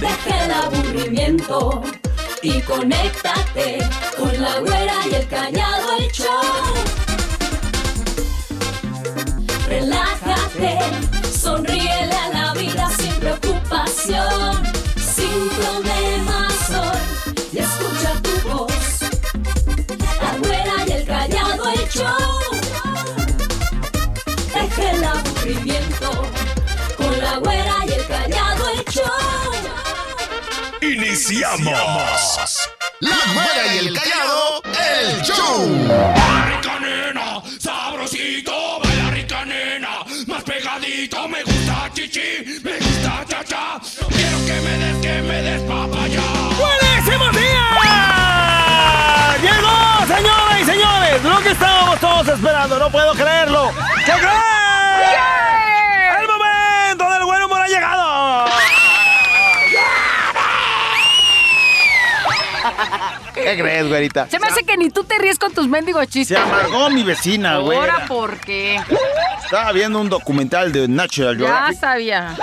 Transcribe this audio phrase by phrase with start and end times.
[0.00, 1.82] Deja el aburrimiento
[2.42, 3.78] y conéctate
[4.16, 6.74] con la güera y el callado el show.
[9.68, 10.78] Relájate,
[11.30, 14.62] sonríele a la vida sin preocupación,
[14.96, 16.09] sin problemas
[31.30, 32.68] Iniciamos.
[32.98, 35.68] La Güera y el Callado, el show.
[36.48, 43.80] rica nena, sabrosito, baila rica nena, más pegadito, me gusta chichi, me gusta cha cha,
[44.08, 46.22] quiero que me des, que me des papaya.
[46.58, 47.78] ¡Buenísimos días!
[49.40, 51.22] ¡Llegó, señoras y señores!
[51.22, 53.14] Lo que estábamos todos esperando, no puedo
[63.56, 64.28] ¿Qué crees, güerita?
[64.30, 66.38] Se me hace que ni tú te ríes con tus mendigos Se chistes.
[66.38, 67.78] amargó mi vecina, güey.
[67.78, 68.80] Ahora, ¿por qué?
[69.44, 71.80] Estaba viendo un documental de Natural Ya Geographic.
[71.80, 72.36] sabía.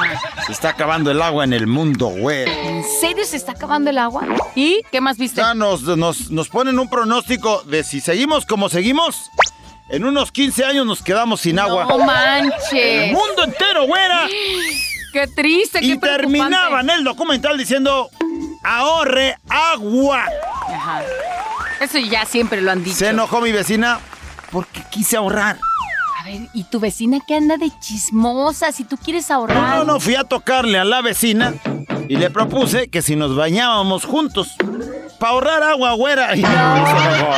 [0.46, 2.50] Se está acabando el agua en el mundo, güey.
[2.50, 4.26] ¿En serio se está acabando el agua?
[4.56, 5.40] ¿Y qué más viste?
[5.42, 9.32] Ya nos, nos, nos ponen un pronóstico de si seguimos como seguimos,
[9.90, 11.86] en unos 15 años nos quedamos sin agua.
[11.86, 12.74] No manches.
[12.74, 14.28] El mundo entero, güera.
[15.14, 18.10] Qué triste, qué Y terminaban el documental diciendo,
[18.62, 20.26] ahorre agua.
[20.68, 21.02] Ajá.
[21.80, 22.98] Eso ya siempre lo han dicho.
[22.98, 24.00] Se enojó mi vecina
[24.52, 25.58] porque quise ahorrar.
[26.20, 28.72] A ver, ¿y tu vecina qué anda de chismosa?
[28.72, 29.58] Si tú quieres ahorrar.
[29.58, 31.54] No, no, no, fui a tocarle a la vecina
[32.10, 34.56] y le propuse que si nos bañábamos juntos,
[35.20, 36.36] para ahorrar agua, güera.
[36.36, 37.32] Y se enojó.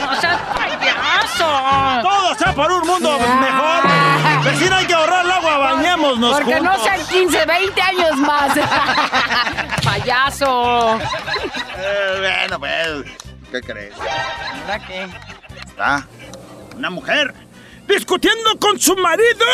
[0.00, 2.02] ¡No seas payaso!
[2.02, 4.44] Todo sea por un mundo mejor.
[4.44, 8.52] Vecina, hay que ahorrar el agua, bañémonos Porque no sean 15, 20 años más.
[9.84, 10.98] ¡Payaso!
[11.86, 13.04] Eh, bueno, pues,
[13.50, 13.94] ¿qué crees?
[13.98, 15.06] ¿Ahora qué?
[15.66, 16.06] Está
[16.76, 17.34] una mujer
[17.86, 19.44] discutiendo con su marido.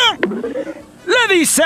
[1.05, 1.63] Le dice...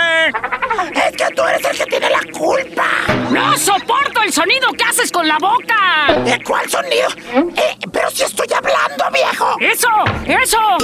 [0.94, 2.86] Es que tú eres el que tiene la culpa.
[3.30, 6.14] ¡No soporto el sonido que haces con la boca!
[6.24, 7.10] ¿De cuál sonido?
[7.56, 9.56] Eh, pero si estoy hablando, viejo.
[9.60, 9.90] ¡Eso!
[10.26, 10.58] ¡Eso!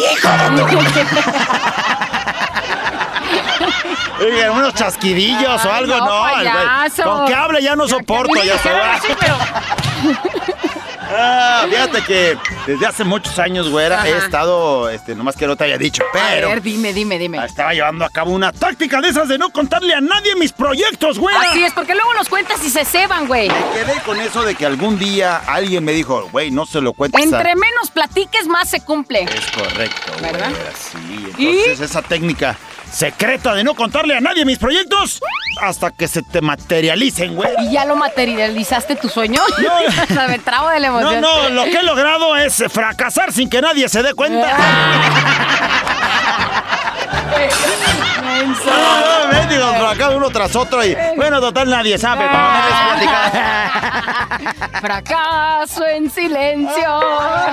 [4.19, 6.39] Oigan, unos chasquidillos o algo, no, no.
[6.41, 6.49] el.
[7.03, 8.99] Con que hable ya no soporto, ya se va.
[8.99, 9.37] Sí, pero...
[11.13, 15.65] Ah, fíjate que desde hace muchos años, güera, he estado, este, nomás que no te
[15.65, 17.43] haya dicho, A pero ver, dime, dime, dime.
[17.45, 21.19] estaba llevando a cabo una táctica de esas de no contarle a nadie mis proyectos,
[21.19, 21.41] güera.
[21.41, 23.49] Así es, porque luego los cuentas y se ceban, güey.
[23.49, 26.93] Me quedé con eso de que algún día alguien me dijo, güey, no se lo
[26.93, 27.23] cuentes a...
[27.23, 29.23] Entre menos platiques, más se cumple.
[29.23, 30.49] Es correcto, ¿Verdad?
[30.49, 31.25] güera, sí.
[31.37, 32.57] Entonces esa técnica
[32.91, 35.21] secreta de no contarle a nadie mis proyectos
[35.61, 37.49] hasta que se te materialicen, güey.
[37.61, 39.41] ¿Y ya lo materializaste tu sueño?
[39.57, 40.27] No.
[40.27, 41.21] Me trabo de la No, emoción.
[41.21, 44.47] no, lo que he logrado es fracasar sin que nadie se dé cuenta.
[48.67, 52.31] Ah, mendigos fracasos uno tras otro y bueno, total nadie sabe no.
[54.81, 57.01] Fracaso en silencio.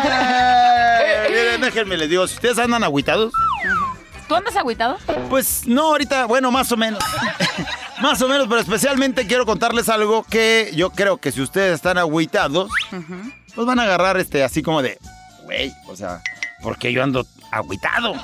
[0.05, 3.33] Eh, miren, déjenme les digo, si ustedes andan agüitados,
[4.29, 4.99] ¿Tú andas agüitado?
[5.31, 7.03] pues no ahorita, bueno, más o menos.
[8.01, 11.99] Más o menos, pero especialmente quiero contarles algo que yo creo que si ustedes están
[11.99, 12.71] agüitados,
[13.57, 15.01] pues van a agarrar este así como de,
[15.43, 16.23] güey, o sea,
[16.63, 18.15] porque yo ando agüitado?
[18.15, 18.21] ¿no?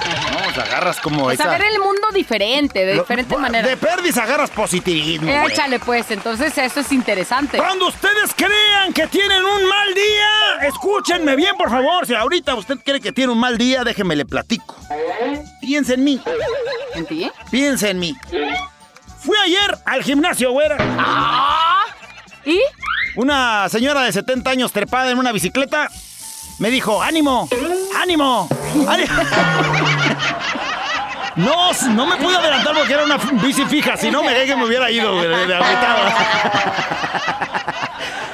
[0.49, 1.49] O sea, agarras como Pues esa...
[1.55, 3.67] a ver el mundo diferente, de diferente manera.
[3.69, 5.27] De perdis agarras positivismo.
[5.31, 5.53] güey.
[5.53, 7.57] Échale pues, entonces eso es interesante.
[7.59, 12.07] Cuando ustedes crean que tienen un mal día, escúchenme bien, por favor.
[12.07, 14.77] Si ahorita usted cree que tiene un mal día, déjeme le platico.
[15.61, 16.21] Piensa en mí,
[16.95, 17.31] ¿En ti?
[17.51, 18.15] piensa en mí.
[19.21, 20.77] Fui ayer al gimnasio, güera.
[20.99, 21.85] Ah.
[22.45, 22.61] ¿Y?
[23.17, 25.89] Una señora de 70 años trepada en una bicicleta
[26.59, 27.49] me dijo, ánimo,
[28.01, 28.49] ánimo,
[28.89, 29.13] ánimo.
[31.37, 34.65] No, no me pude adelantar porque era una bici fija, si no me que me
[34.65, 35.99] hubiera ido güey, de, agüitado.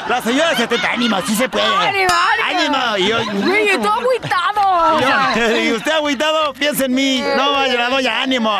[0.09, 1.65] La señora de 70, ánimo, sí se puede.
[1.65, 2.11] ¡Ánimo,
[2.51, 2.77] ánimo!
[2.77, 2.97] ¡Ánimo!
[2.99, 5.01] Y yo, Güey, tú agüitado.
[5.01, 7.23] yo- y usted agüitado, piensa en mí.
[7.37, 8.51] No, vaya, la doña, ánimo.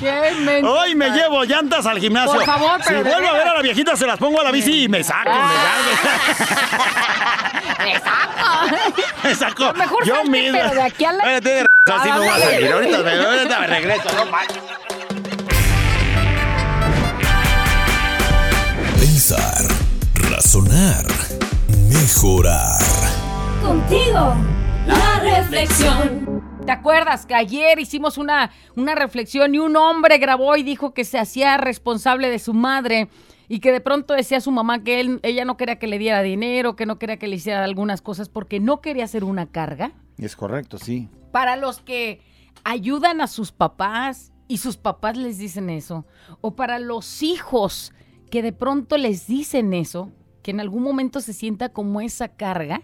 [0.00, 0.62] ¡Qué!
[0.64, 2.32] Hoy me llevo llantas al gimnasio.
[2.32, 4.44] Por favor, Si pero de vuelvo a ver a la viejita, se las pongo a
[4.44, 5.36] la bici y me saco, me
[7.84, 8.04] ¡Me saco!
[8.04, 8.76] saco.
[9.24, 9.72] Me saco.
[9.74, 10.58] Mejor yo mismo.
[10.58, 12.72] pero de aquí a la- razón, así me voy a salir.
[12.72, 14.58] Ahorita me, ahorita me regreso, no manches.
[18.98, 19.62] Pensar,
[20.30, 21.04] razonar,
[21.90, 22.78] mejorar.
[23.62, 24.34] Contigo,
[24.86, 26.29] la reflexión.
[26.66, 31.04] ¿Te acuerdas que ayer hicimos una, una reflexión y un hombre grabó y dijo que
[31.04, 33.08] se hacía responsable de su madre
[33.48, 35.98] y que de pronto decía a su mamá que él, ella no quería que le
[35.98, 39.46] diera dinero, que no quería que le hiciera algunas cosas porque no quería ser una
[39.46, 39.92] carga?
[40.18, 41.08] Es correcto, sí.
[41.32, 42.20] Para los que
[42.62, 46.06] ayudan a sus papás y sus papás les dicen eso,
[46.40, 47.92] o para los hijos
[48.30, 50.12] que de pronto les dicen eso,
[50.42, 52.82] que en algún momento se sienta como esa carga,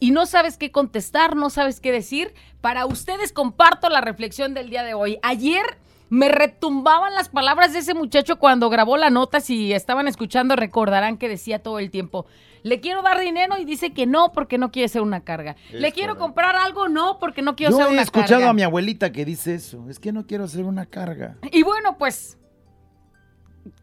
[0.00, 4.70] y no sabes qué contestar, no sabes qué decir, para ustedes comparto la reflexión del
[4.70, 5.18] día de hoy.
[5.22, 5.64] Ayer
[6.08, 11.16] me retumbaban las palabras de ese muchacho cuando grabó la nota, si estaban escuchando recordarán
[11.18, 12.26] que decía todo el tiempo,
[12.62, 15.56] le quiero dar dinero y dice que no porque no quiere ser una carga.
[15.72, 18.50] le quiero comprar algo, no porque no quiero Yo ser he una escuchado carga.
[18.50, 19.88] a mi abuelita que dice eso.
[19.88, 21.36] Es que no quiero ser una carga.
[21.52, 22.38] Y bueno, pues,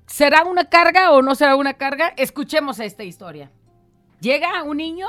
[0.05, 2.13] ¿será una carga o no será una carga?
[2.17, 3.51] Escuchemos esta historia.
[4.19, 5.07] Llega un niño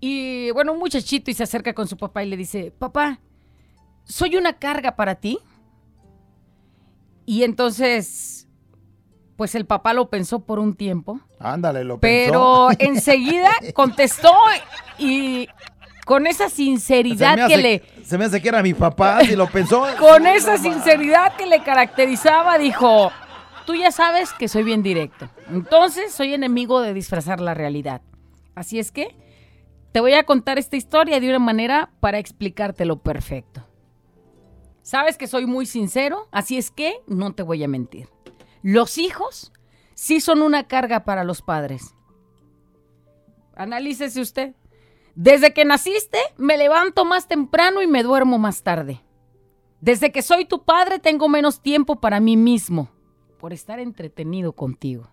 [0.00, 3.20] y, bueno, un muchachito y se acerca con su papá y le dice, papá,
[4.04, 5.38] ¿soy una carga para ti?
[7.26, 8.48] Y entonces,
[9.36, 12.84] pues el papá lo pensó por un tiempo, Ándale, lo pero pensó.
[12.92, 14.32] enseguida contestó
[14.98, 15.48] y
[16.04, 17.82] con esa sinceridad que le...
[18.02, 19.84] se me hace que era mi papá si lo pensó.
[19.98, 23.12] Con esa sinceridad que le caracterizaba, dijo,
[23.66, 25.28] tú ya sabes que soy bien directo.
[25.50, 28.00] Entonces soy enemigo de disfrazar la realidad.
[28.54, 29.14] Así es que
[29.92, 33.66] te voy a contar esta historia de una manera para explicártelo perfecto.
[34.82, 38.08] Sabes que soy muy sincero, así es que no te voy a mentir.
[38.62, 39.52] Los hijos
[39.94, 41.94] sí son una carga para los padres.
[43.54, 44.54] Analícese usted.
[45.14, 49.02] Desde que naciste, me levanto más temprano y me duermo más tarde.
[49.80, 52.90] Desde que soy tu padre, tengo menos tiempo para mí mismo
[53.38, 55.10] por estar entretenido contigo.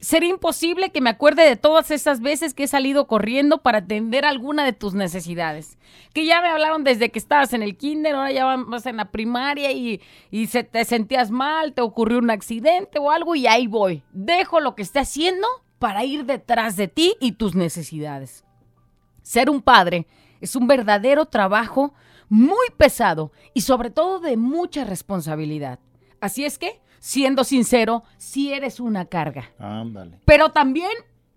[0.00, 4.24] Sería imposible que me acuerde de todas esas veces que he salido corriendo para atender
[4.24, 5.78] alguna de tus necesidades.
[6.14, 9.10] Que ya me hablaron desde que estabas en el kinder, ahora ya vas en la
[9.10, 10.00] primaria y,
[10.30, 14.02] y se te sentías mal, te ocurrió un accidente o algo y ahí voy.
[14.12, 15.46] Dejo lo que esté haciendo
[15.78, 18.44] para ir detrás de ti y tus necesidades.
[19.22, 20.06] Ser un padre
[20.40, 21.92] es un verdadero trabajo
[22.30, 25.78] muy pesado y sobre todo de mucha responsabilidad.
[26.20, 29.50] Así es que, siendo sincero, sí eres una carga.
[29.58, 30.20] Ándale.
[30.24, 30.92] Pero también,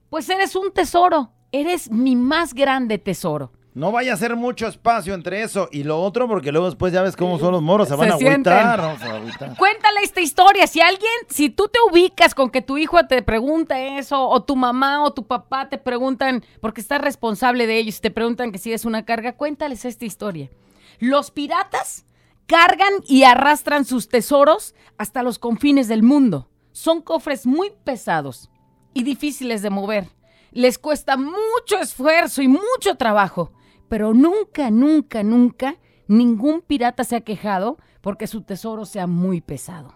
[0.10, 1.32] pues eres un tesoro.
[1.52, 3.52] Eres mi más grande tesoro.
[3.76, 7.02] No vaya a ser mucho espacio entre eso y lo otro, porque luego después ya
[7.02, 8.80] ves cómo son los moros, se van Se a agüitar.
[8.80, 9.00] ¿no?
[9.00, 9.58] Se van a agüitar.
[9.58, 10.68] Cuéntale esta historia.
[10.68, 14.56] Si alguien, si tú te ubicas con que tu hijo te pregunta eso, o tu
[14.56, 18.70] mamá o tu papá te preguntan, porque estás responsable de ellos, te preguntan que si
[18.70, 20.52] eres una carga, cuéntales esta historia.
[21.00, 22.06] Los piratas
[22.46, 26.50] cargan y arrastran sus tesoros hasta los confines del mundo.
[26.72, 28.50] Son cofres muy pesados
[28.94, 30.10] y difíciles de mover.
[30.52, 33.52] Les cuesta mucho esfuerzo y mucho trabajo,
[33.90, 39.96] pero nunca, nunca, nunca ningún pirata se ha quejado porque su tesoro sea muy pesado.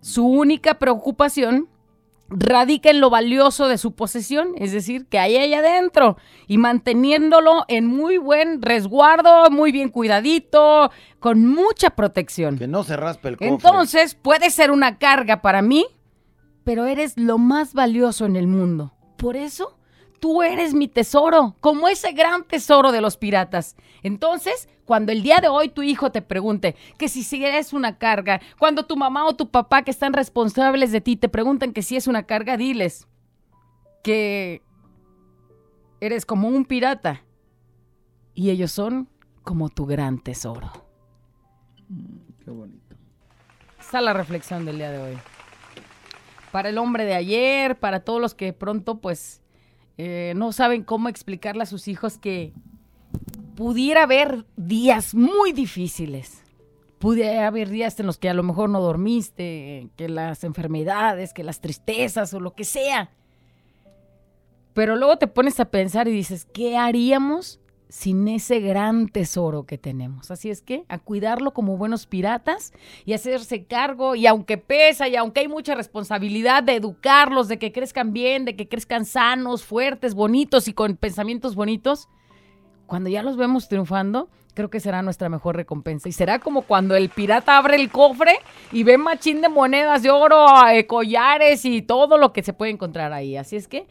[0.00, 1.68] Su única preocupación
[2.28, 6.16] radica en lo valioso de su posesión, es decir, que hay ahí adentro
[6.46, 10.90] y manteniéndolo en muy buen resguardo, muy bien cuidadito,
[11.20, 12.58] con mucha protección.
[12.58, 13.48] Que no se raspe el cofre.
[13.48, 15.86] Entonces, puede ser una carga para mí,
[16.64, 18.94] pero eres lo más valioso en el mundo.
[19.16, 19.76] Por eso,
[20.20, 23.76] tú eres mi tesoro, como ese gran tesoro de los piratas.
[24.02, 27.98] Entonces, cuando el día de hoy tu hijo te pregunte que si, si eres una
[27.98, 31.82] carga, cuando tu mamá o tu papá que están responsables de ti te preguntan que
[31.82, 33.08] si es una carga, diles
[34.02, 34.62] que
[36.00, 37.24] eres como un pirata
[38.34, 39.08] y ellos son
[39.42, 40.70] como tu gran tesoro.
[42.44, 42.96] Qué bonito.
[43.80, 45.18] Esta es la reflexión del día de hoy.
[46.52, 49.42] Para el hombre de ayer, para todos los que pronto pues
[49.96, 52.52] eh, no saben cómo explicarle a sus hijos que
[53.54, 56.42] pudiera haber días muy difíciles.
[56.98, 61.44] Pudiera haber días en los que a lo mejor no dormiste, que las enfermedades, que
[61.44, 63.10] las tristezas o lo que sea.
[64.72, 69.76] Pero luego te pones a pensar y dices, ¿qué haríamos sin ese gran tesoro que
[69.78, 70.30] tenemos?
[70.30, 72.72] Así es que a cuidarlo como buenos piratas
[73.04, 77.70] y hacerse cargo, y aunque pesa, y aunque hay mucha responsabilidad de educarlos, de que
[77.70, 82.08] crezcan bien, de que crezcan sanos, fuertes, bonitos y con pensamientos bonitos,
[82.86, 86.08] cuando ya los vemos triunfando, creo que será nuestra mejor recompensa.
[86.08, 88.38] Y será como cuando el pirata abre el cofre
[88.72, 92.72] y ve machín de monedas de oro, eh, collares y todo lo que se puede
[92.72, 93.36] encontrar ahí.
[93.36, 93.86] Así es que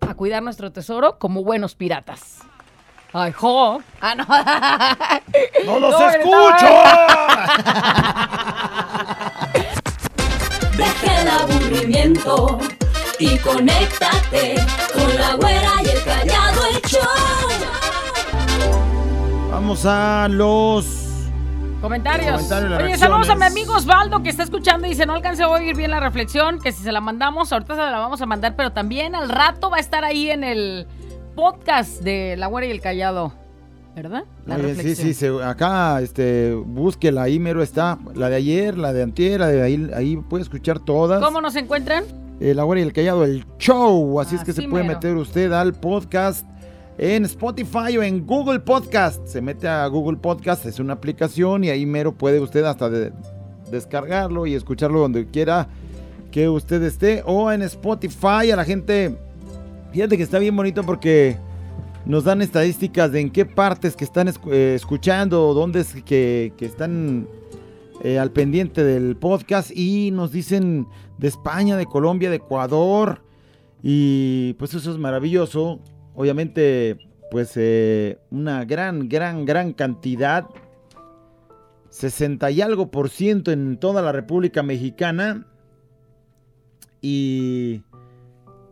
[0.00, 2.38] a cuidar nuestro tesoro como buenos piratas.
[3.14, 3.78] ¡Ay, jo!
[4.00, 4.24] Ah, no.
[5.66, 6.66] ¡No los No, escucho!
[10.76, 12.58] Deja el aburrimiento
[13.18, 14.54] y conéctate
[14.94, 17.00] con la güera y el callado el show.
[19.52, 20.86] Vamos a los
[21.82, 22.50] Comentarios.
[22.80, 25.76] Oye, saludos a mi amigo Osvaldo que está escuchando y dice, no alcancé a oír
[25.76, 28.72] bien la reflexión, que si se la mandamos, ahorita se la vamos a mandar, pero
[28.72, 30.86] también al rato va a estar ahí en el
[31.34, 33.32] podcast de La Güera y el Callado.
[33.94, 34.24] ¿Verdad?
[34.46, 35.08] La Oye, sí, reflexión.
[35.08, 37.98] sí, se- acá, este, búsquela, ahí mero está.
[38.14, 41.22] La de ayer, la de antier, la de ahí, ahí puede escuchar todas.
[41.22, 42.04] ¿Cómo nos encuentran?
[42.40, 44.18] Eh, la güera y el callado, el show.
[44.18, 46.46] Así es que se puede meter usted al podcast
[46.98, 49.26] en Spotify o en Google Podcast.
[49.26, 53.12] Se mete a Google Podcast, es una aplicación y ahí mero puede usted hasta de-
[53.70, 55.68] descargarlo y escucharlo donde quiera
[56.30, 57.22] que usted esté.
[57.26, 59.16] O en Spotify a la gente,
[59.92, 61.36] fíjate que está bien bonito porque
[62.04, 66.66] nos dan estadísticas de en qué partes que están eh, escuchando, dónde es que, que
[66.66, 67.28] están
[68.02, 70.86] eh, al pendiente del podcast y nos dicen
[71.18, 73.22] de España, de Colombia, de Ecuador
[73.82, 75.80] y pues eso es maravilloso.
[76.14, 76.98] Obviamente
[77.30, 80.46] pues eh, una gran, gran, gran cantidad.
[81.88, 85.46] 60 y algo por ciento en toda la República Mexicana
[87.02, 87.82] y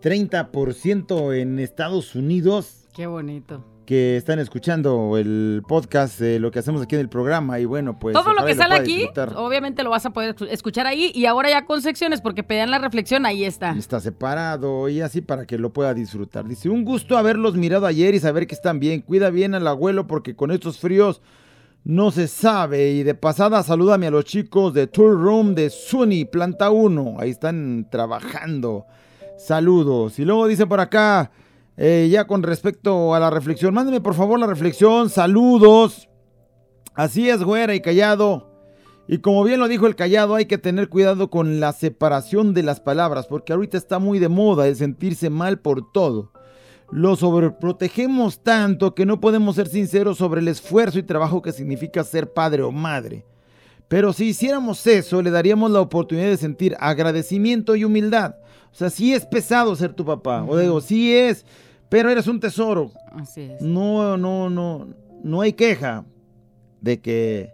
[0.01, 3.65] 30% en Estados Unidos Qué bonito.
[3.91, 7.99] Que están escuchando el podcast de lo que hacemos aquí en el programa y bueno,
[7.99, 8.13] pues...
[8.13, 9.33] Todo lo que sale aquí, disfrutar.
[9.35, 12.79] obviamente lo vas a poder escuchar ahí y ahora ya con secciones porque pedían la
[12.79, 13.73] reflexión, ahí está.
[13.73, 16.47] Está separado y así para que lo pueda disfrutar.
[16.47, 19.01] Dice, un gusto haberlos mirado ayer y saber que están bien.
[19.01, 21.21] Cuida bien al abuelo porque con estos fríos
[21.83, 22.93] no se sabe.
[22.93, 27.17] Y de pasada salúdame a los chicos de Tour Room de Suni, planta 1.
[27.19, 28.87] Ahí están trabajando.
[29.37, 30.17] Saludos.
[30.21, 31.33] Y luego dice por acá,
[31.77, 35.09] eh, ya con respecto a la reflexión, mándeme por favor la reflexión.
[35.11, 36.09] Saludos.
[36.95, 38.51] Así es, güera y callado.
[39.09, 42.63] Y como bien lo dijo el callado, hay que tener cuidado con la separación de
[42.63, 46.31] las palabras, porque ahorita está muy de moda el sentirse mal por todo.
[46.93, 52.05] Lo sobreprotegemos tanto que no podemos ser sinceros sobre el esfuerzo y trabajo que significa
[52.05, 53.25] ser padre o madre.
[53.91, 58.37] Pero si hiciéramos eso, le daríamos la oportunidad de sentir agradecimiento y humildad.
[58.71, 61.45] O sea, sí es pesado ser tu papá, o digo, sí es,
[61.89, 62.93] pero eres un tesoro.
[63.11, 63.61] Así es.
[63.61, 64.87] No, no, no,
[65.25, 66.05] no hay queja
[66.81, 67.51] de que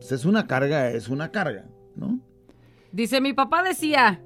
[0.00, 1.64] pues, es una carga, es una carga,
[1.94, 2.18] ¿no?
[2.90, 4.20] Dice, mi papá decía,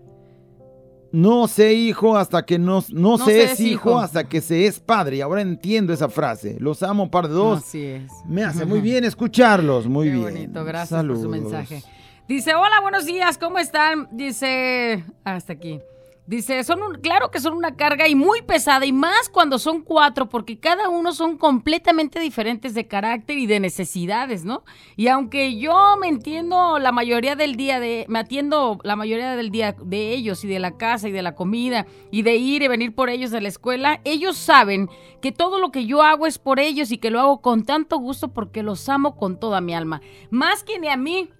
[1.19, 3.99] No sé hijo hasta que no, no, No se es hijo, hijo.
[3.99, 5.17] hasta que se es padre.
[5.17, 6.57] Y ahora entiendo esa frase.
[6.61, 7.61] Los amo, par de dos.
[7.61, 8.13] Así es.
[8.27, 10.23] Me hace muy bien escucharlos, muy Qué bien.
[10.25, 11.25] bonito, gracias Saludos.
[11.25, 11.83] por su mensaje.
[12.29, 14.09] Dice, hola, buenos días, ¿cómo están?
[14.13, 15.81] Dice, hasta aquí.
[16.27, 19.83] Dice, son un, claro que son una carga y muy pesada, y más cuando son
[19.83, 24.65] cuatro, porque cada uno son completamente diferentes de carácter y de necesidades, ¿no?
[24.97, 29.53] Y aunque yo me entiendo la mayoría del día de, me atiendo la mayoría del
[29.53, 32.69] día de ellos y de la casa y de la comida y de ir y
[32.69, 34.91] venir por ellos de la escuela, ellos saben
[35.23, 37.99] que todo lo que yo hago es por ellos y que lo hago con tanto
[37.99, 40.01] gusto porque los amo con toda mi alma.
[40.31, 41.31] Más que ni a mí,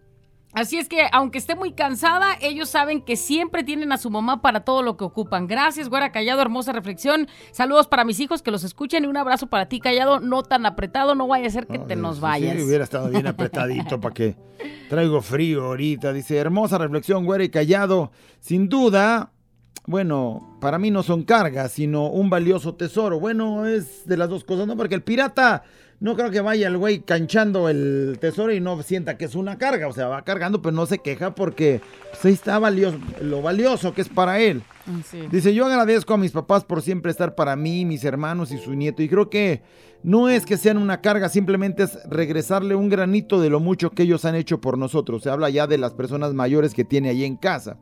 [0.57, 4.41] Así es que, aunque esté muy cansada, ellos saben que siempre tienen a su mamá
[4.41, 5.47] para todo lo que ocupan.
[5.47, 7.29] Gracias, güera Callado, hermosa reflexión.
[7.53, 10.65] Saludos para mis hijos que los escuchen y un abrazo para ti, Callado, no tan
[10.65, 12.57] apretado, no vaya a ser que te nos vayas.
[12.57, 14.35] Sí, hubiera estado bien apretadito para que
[14.89, 16.15] traigo frío ahorita.
[16.15, 18.11] Dice, hermosa reflexión, güera y callado.
[18.41, 19.33] Sin duda,
[19.85, 23.21] bueno, para mí no son cargas, sino un valioso tesoro.
[23.21, 24.75] Bueno, es de las dos cosas, ¿no?
[24.75, 25.65] Porque el pirata
[25.99, 29.59] no creo que vaya el güey canchando el tesoro y no sienta que es una
[29.59, 29.89] carga.
[29.89, 33.95] O sea, va cargando, pero no se queja porque pues, ahí está valioso, lo valioso
[33.95, 34.63] que es para él.
[35.11, 35.23] Sí.
[35.31, 38.75] Dice, yo agradezco a mis papás por siempre estar para mí, mis hermanos y su
[38.75, 39.03] nieto.
[39.03, 39.63] Y creo que
[40.03, 44.05] no es que sean una carga, simplemente es regresarle un granito de lo mucho que
[44.05, 45.23] ellos han hecho por nosotros.
[45.23, 47.79] Se habla ya de las personas mayores que tiene ahí en casa.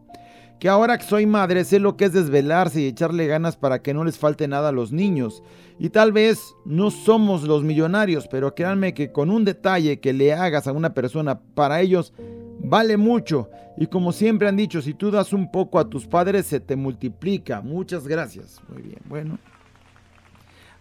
[0.58, 3.92] Que ahora que soy madre sé lo que es desvelarse y echarle ganas para que
[3.92, 5.42] no les falte nada a los niños.
[5.78, 10.32] Y tal vez no somos los millonarios, pero créanme que con un detalle que le
[10.32, 12.14] hagas a una persona, para ellos
[12.60, 13.50] vale mucho.
[13.76, 16.76] Y como siempre han dicho, si tú das un poco a tus padres, se te
[16.76, 17.60] multiplica.
[17.60, 18.60] Muchas gracias.
[18.68, 19.38] Muy bien, bueno.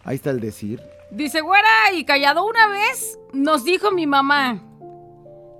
[0.04, 0.80] Ahí está el decir.
[1.10, 4.62] Dice, güera y Callado, una vez nos dijo mi mamá.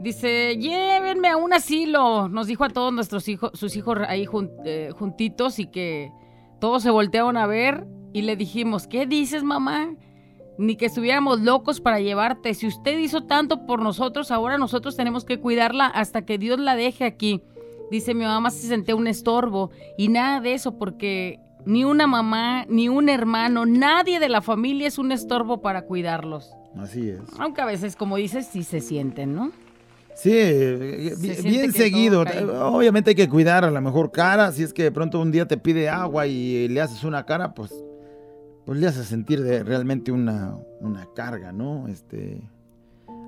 [0.04, 2.28] Dice, llévenme a un asilo.
[2.28, 6.12] Nos dijo a todos nuestros hijos, sus hijos ahí jun- eh, juntitos y que
[6.60, 9.94] todos se voltearon a ver y le dijimos, ¿qué dices mamá?
[10.58, 12.52] Ni que estuviéramos locos para llevarte.
[12.52, 16.76] Si usted hizo tanto por nosotros, ahora nosotros tenemos que cuidarla hasta que Dios la
[16.76, 17.40] deje aquí.
[17.90, 22.66] Dice, mi mamá se sentía un estorbo y nada de eso porque ni una mamá,
[22.68, 26.52] ni un hermano, nadie de la familia es un estorbo para cuidarlos.
[26.78, 27.20] Así es.
[27.38, 29.50] Aunque a veces, como dices, sí se sienten, ¿no?
[30.14, 32.22] Sí, eh, Se bien seguido.
[32.22, 34.52] Obviamente hay que cuidar a la mejor cara.
[34.52, 37.52] Si es que de pronto un día te pide agua y le haces una cara,
[37.54, 37.72] pues,
[38.64, 41.88] pues le haces sentir de realmente una, una carga, ¿no?
[41.88, 42.40] Este,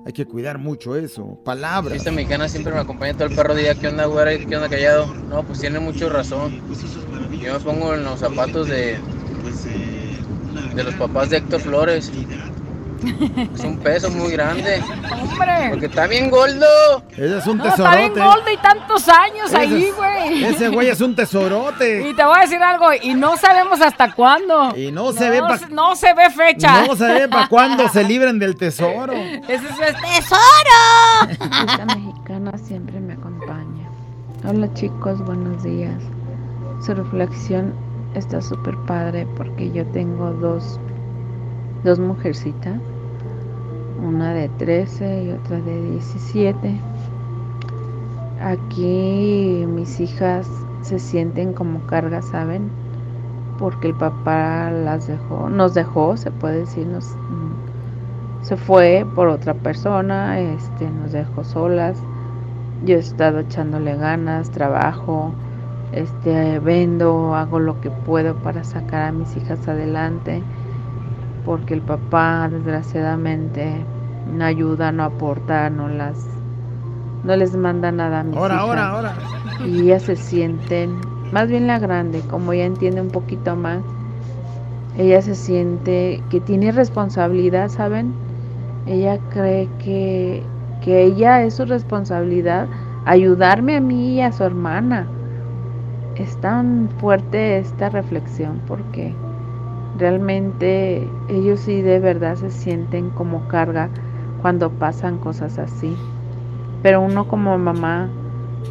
[0.05, 1.39] Hay que cuidar mucho eso.
[1.43, 1.97] Palabras.
[1.97, 3.75] Esta mexicana siempre me acompaña todo el perro día.
[3.75, 4.31] ¿Qué onda, güera?
[4.37, 5.13] ¿Qué onda, callado?
[5.29, 6.61] No, pues tiene mucho razón.
[7.43, 8.97] Yo me pongo en los zapatos de,
[10.73, 12.11] de los papás de Héctor Flores.
[13.53, 14.81] Es un peso muy grande.
[15.11, 15.67] ¡Hombre!
[15.69, 17.03] Porque está bien gordo.
[17.11, 18.37] Ese es un No, está bien tesorote.
[18.39, 20.43] gordo y tantos años Ese ahí, es- güey.
[20.45, 22.09] Ese güey es un tesorote.
[22.09, 24.75] Y te voy a decir algo, y no sabemos hasta cuándo.
[24.75, 26.85] Y no se ve pa- No se ve fecha.
[26.87, 29.13] No se ve para cuándo se libren del tesoro.
[29.47, 31.31] Ese es el tesoro.
[31.67, 33.87] Esta mexicana siempre me acompaña.
[34.47, 36.01] Hola chicos, buenos días.
[36.85, 37.73] Su reflexión
[38.13, 40.79] está súper padre porque yo tengo dos,
[41.83, 42.79] dos mujercitas,
[44.03, 46.79] una de 13 y otra de 17.
[48.41, 50.47] Aquí mis hijas
[50.81, 52.69] se sienten como carga, ¿saben?
[53.57, 59.27] Porque el papá las dejó, nos dejó, se puede decir, nos, mm, se fue por
[59.27, 61.97] otra persona, este, nos dejó solas.
[62.85, 65.33] Yo he estado echándole ganas, trabajo,
[65.91, 70.43] este, vendo, hago lo que puedo para sacar a mis hijas adelante,
[71.47, 73.87] porque el papá desgraciadamente
[74.25, 76.43] no ayuda, no aporta, no las,
[77.23, 79.15] no les manda nada a mis Ahora, hijas ahora, ahora.
[79.57, 83.85] y ellas se sienten, más bien la grande, como ya entiende un poquito más,
[84.97, 88.25] ella se siente que tiene responsabilidad, ¿saben?
[88.85, 90.51] Ella cree que,
[90.81, 92.71] que ella es su responsabilidad
[93.05, 95.15] ayudarme a mí y a su hermana.
[96.15, 99.21] Es tan fuerte esta reflexión porque
[99.97, 103.89] realmente ellos sí de verdad se sienten como carga
[104.41, 105.95] cuando pasan cosas así.
[106.83, 108.09] Pero uno como mamá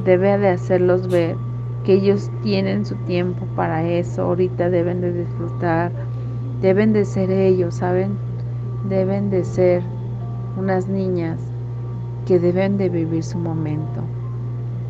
[0.05, 1.37] debe de hacerlos ver
[1.85, 5.93] que ellos tienen su tiempo para eso, ahorita deben de disfrutar,
[6.61, 8.17] deben de ser ellos, ¿saben?
[8.89, 9.83] Deben de ser
[10.59, 11.41] unas niñas
[12.27, 14.01] que deben de vivir su momento.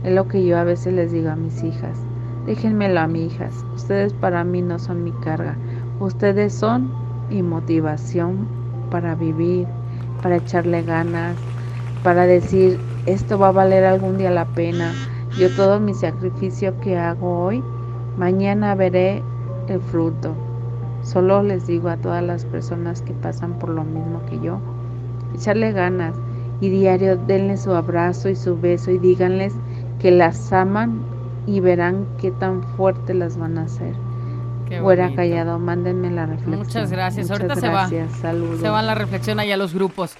[0.05, 1.99] Es lo que yo a veces les digo a mis hijas.
[2.47, 3.65] Déjenmelo a mis hijas.
[3.75, 5.57] Ustedes para mí no son mi carga.
[5.99, 6.91] Ustedes son
[7.31, 8.47] mi motivación
[8.91, 9.67] para vivir,
[10.23, 11.37] para echarle ganas,
[12.03, 14.93] para decir, esto va a valer algún día la pena.
[15.39, 17.63] Yo todo mi sacrificio que hago hoy,
[18.19, 19.23] mañana veré
[19.69, 20.35] el fruto.
[21.03, 24.59] Solo les digo a todas las personas que pasan por lo mismo que yo,
[25.35, 26.15] echarle ganas
[26.61, 29.55] y diario denle su abrazo y su beso y díganles
[29.99, 31.01] que las aman
[31.47, 34.06] y verán qué tan fuerte las van a hacer.
[34.81, 35.15] Bonito.
[35.17, 36.59] callado, mándenme la reflexión.
[36.59, 37.29] Muchas gracias.
[37.31, 38.11] Muchas Ahorita gracias.
[38.13, 38.21] se va.
[38.21, 38.61] Saludos.
[38.61, 40.15] Se va la reflexión allá a los grupos.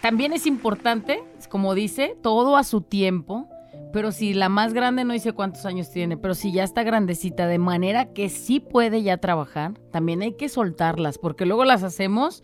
[0.00, 3.48] También es importante, como dice, todo a su tiempo.
[3.92, 7.46] Pero si la más grande no dice cuántos años tiene, pero si ya está grandecita,
[7.46, 12.42] de manera que sí puede ya trabajar, también hay que soltarlas, porque luego las hacemos,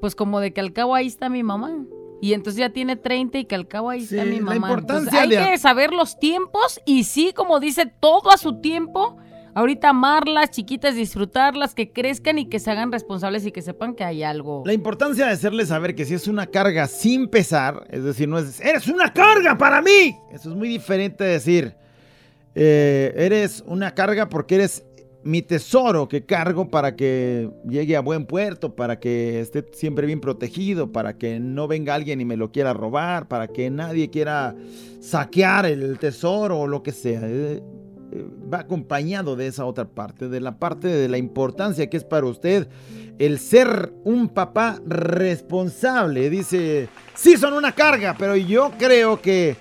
[0.00, 1.84] pues como de que al cabo ahí está mi mamá.
[2.22, 4.72] Y entonces ya tiene 30 y que al cabo ahí está mi la mamá.
[4.72, 8.60] Entonces, importancia hay de- que saber los tiempos y sí, como dice, todo a su
[8.60, 9.18] tiempo.
[9.54, 14.04] Ahorita amarlas, chiquitas, disfrutarlas, que crezcan y que se hagan responsables y que sepan que
[14.04, 14.62] hay algo.
[14.64, 18.38] La importancia de hacerle saber que si es una carga sin pesar, es decir, no
[18.38, 20.16] es, eres una carga para mí.
[20.32, 21.74] Eso es muy diferente de decir,
[22.54, 24.84] eh, eres una carga porque eres
[25.24, 30.20] mi tesoro que cargo para que llegue a buen puerto, para que esté siempre bien
[30.20, 34.54] protegido, para que no venga alguien y me lo quiera robar, para que nadie quiera
[35.00, 37.20] saquear el tesoro o lo que sea.
[38.52, 42.26] Va acompañado de esa otra parte, de la parte de la importancia que es para
[42.26, 42.68] usted
[43.18, 46.28] el ser un papá responsable.
[46.28, 49.56] Dice, sí son una carga, pero yo creo que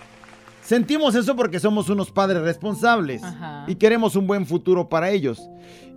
[0.61, 3.65] sentimos eso porque somos unos padres responsables Ajá.
[3.67, 5.41] y queremos un buen futuro para ellos.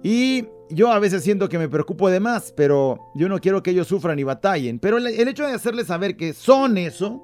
[0.03, 3.71] Y yo a veces siento que me preocupo de más, pero yo no quiero que
[3.71, 4.79] ellos sufran y batallen.
[4.79, 7.23] Pero el, el hecho de hacerles saber que son eso,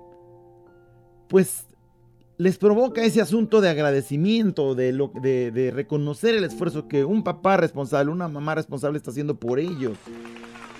[1.28, 1.66] pues
[2.40, 7.22] les provoca ese asunto de agradecimiento, de, lo, de, de reconocer el esfuerzo que un
[7.22, 9.98] papá responsable, una mamá responsable está haciendo por ellos.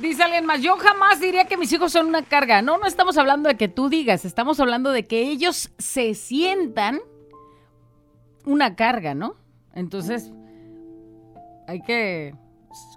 [0.01, 2.63] Dice alguien más, yo jamás diría que mis hijos son una carga.
[2.63, 7.01] No, no estamos hablando de que tú digas, estamos hablando de que ellos se sientan
[8.47, 9.35] una carga, ¿no?
[9.75, 10.33] Entonces,
[11.69, 12.35] hay que,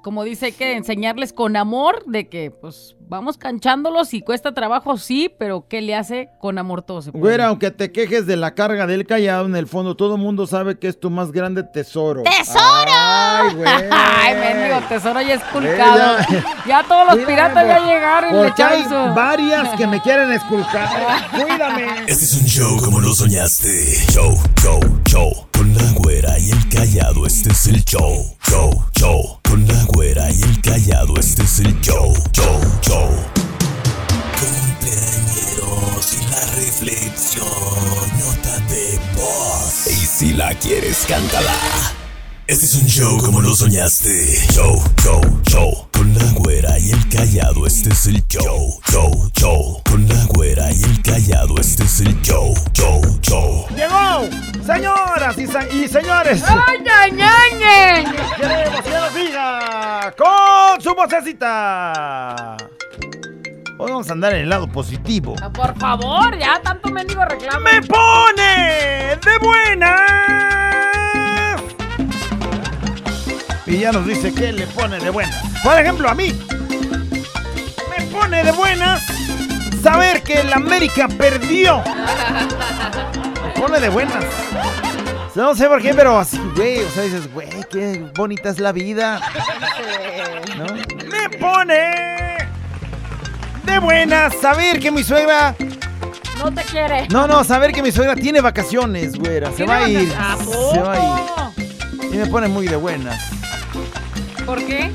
[0.03, 4.97] como dice, hay que enseñarles con amor de que, pues, vamos canchándolos y cuesta trabajo,
[4.97, 7.21] sí, pero ¿qué le hace con amor todo se puede.
[7.21, 10.47] Güera, aunque te quejes de la carga del callado, en el fondo todo el mundo
[10.47, 12.23] sabe que es tu más grande tesoro.
[12.23, 12.63] ¡Tesoro!
[12.91, 13.67] ¡Ay, güey!
[13.91, 16.17] Ay, mendigo, tesoro ya esculcado.
[16.27, 18.83] Ella- Ya todos los Cuídame, piratas ya llegaron y le Porque hay
[19.15, 20.89] varias que me quieren esculcar.
[21.31, 21.85] Cuídame.
[22.07, 23.69] Este es un show como lo soñaste.
[24.11, 25.47] Show, show, show.
[25.55, 28.25] Con la güera y el callado, este es el show.
[28.49, 29.39] Show, show.
[29.53, 33.07] Con la güera y el callado, este es el show, show, show.
[34.39, 37.45] Cumpleañeros y la reflexión,
[38.17, 39.85] nota de voz.
[39.85, 42.02] Y si la quieres, cántala.
[42.45, 44.25] Este es un show como lo soñaste.
[44.53, 45.87] Show, show, show.
[45.93, 48.79] Con la güera y el callado, este es el show.
[48.91, 49.81] Show, show.
[49.89, 52.53] Con la güera y el callado, este es el show.
[52.73, 53.65] Show, show.
[53.75, 54.27] Llegó,
[54.65, 56.43] señoras y, se- y señores.
[56.45, 58.05] ¡Ay, ay!
[58.37, 62.57] Queremos que nos diga con su vocecita.
[63.79, 65.35] Hoy vamos a andar en el lado positivo.
[65.41, 67.61] Ah, Por favor, ya tanto mendigo reclamo.
[67.65, 71.02] ¡Me pone de buenas!
[73.65, 75.35] Y ya nos dice que le pone de buenas.
[75.63, 76.33] Por ejemplo, a mí.
[77.97, 79.01] Me pone de buenas
[79.81, 81.81] saber que el América perdió.
[83.45, 84.23] Me pone de buenas.
[85.35, 86.79] No sé por qué, pero así, güey.
[86.83, 89.19] O sea, dices, güey, qué bonita es la vida.
[90.57, 90.65] ¿No?
[90.65, 92.37] Me pone
[93.63, 95.55] de buenas saber que mi suegra
[96.37, 97.07] No te quiere.
[97.09, 99.49] no, no, saber que mi suegra tiene vacaciones, güera.
[99.51, 100.09] Se ¿Tiene va a ir.
[100.09, 102.13] Se va a ir.
[102.13, 103.17] Y me pone muy de buenas.
[104.45, 104.91] ¿Por qué?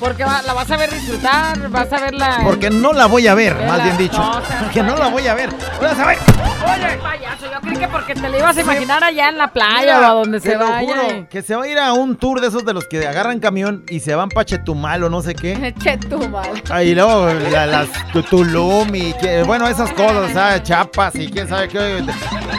[0.00, 2.38] Porque va- la vas a ver disfrutar, vas a verla.
[2.44, 4.16] Porque no la voy a ver, más bien dicho.
[4.18, 5.50] no, o sea, Porque no la voy a ver.
[5.78, 6.18] Voy a saber.
[6.64, 9.80] Oye, payaso, yo creí que porque te la ibas a imaginar allá en la playa
[9.96, 10.86] Mira, o a donde te se lo vaya.
[10.86, 13.40] juro, que se va a ir a un tour de esos de los que agarran
[13.40, 15.74] camión y se van pa' Chetumal o no sé qué.
[15.82, 16.62] Che, tu mal.
[16.70, 20.62] Ahí luego la- las tu- Tulum y que- bueno, esas cosas, ¿sabes?
[20.62, 22.04] Chapas y quién sabe qué.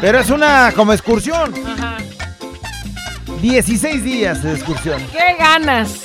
[0.02, 1.54] Pero es una como excursión.
[1.66, 1.98] Ajá.
[3.42, 5.02] 16 días de excursión.
[5.12, 6.02] ¿Qué ganas?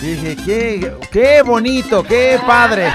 [0.00, 2.92] Dije, qué, qué bonito, qué padre.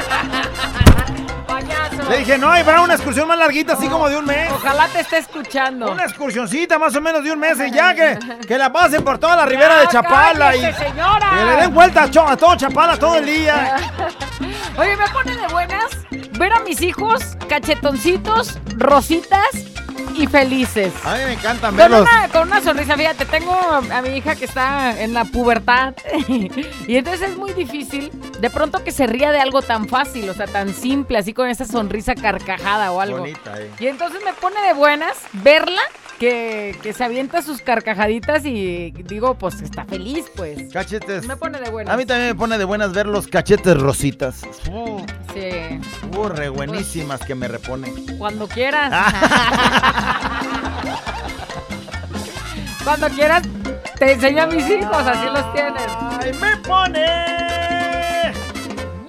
[2.10, 4.52] Le dije, no, hay para una excursión más larguita, así como de un mes.
[4.52, 5.92] Ojalá te esté escuchando.
[5.92, 9.18] Una excursioncita más o menos de un mes y ya que, que la pasen por
[9.18, 11.30] toda la ribera de Chapala y señora.
[11.38, 13.76] que le den vuelta a, Cho- a todo Chapala todo el día.
[14.78, 15.86] Oye, me pone de buenas
[16.38, 19.46] ver a mis hijos cachetoncitos, rositas
[20.22, 20.94] y felices.
[21.04, 22.02] A mí me encantan Con verlos.
[22.02, 25.96] una, con una sonrisa, fíjate, tengo a mi hija que está en la pubertad
[26.28, 30.34] y entonces es muy difícil de pronto que se ría de algo tan fácil, o
[30.34, 33.20] sea, tan simple, así con esa sonrisa carcajada o algo.
[33.20, 33.72] Bonita, eh.
[33.80, 35.82] Y entonces me pone de buenas verla
[36.22, 40.72] que, que se avienta sus carcajaditas y digo, pues está feliz, pues.
[40.72, 41.26] Cachetes.
[41.26, 41.92] Me pone de buenas.
[41.92, 44.44] A mí también me pone de buenas ver los cachetes rositas.
[44.72, 45.02] Uh,
[45.34, 45.80] Sí,
[46.16, 48.18] uh, re buenísimas que me reponen.
[48.20, 48.92] cuando quieras.
[48.94, 50.42] Ah.
[52.84, 53.42] cuando quieras,
[53.98, 55.84] te enseño a mis hijos, así los tienes.
[56.22, 57.00] Ay, me pone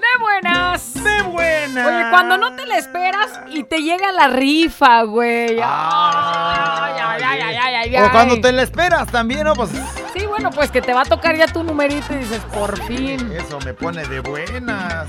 [0.00, 0.94] De buenas.
[0.94, 1.86] de buenas.
[1.86, 5.58] Oye, cuando no te la esperas y te llega la rifa, güey.
[5.62, 6.81] Ay,
[7.22, 9.54] ay, ay, ay, ay, ay, O cuando te la esperas también, ¿no?
[9.54, 9.70] Pues
[10.16, 13.32] Sí, bueno, pues que te va a tocar ya tu numerito y dices, por fin.
[13.32, 15.06] eso me pone de buenas.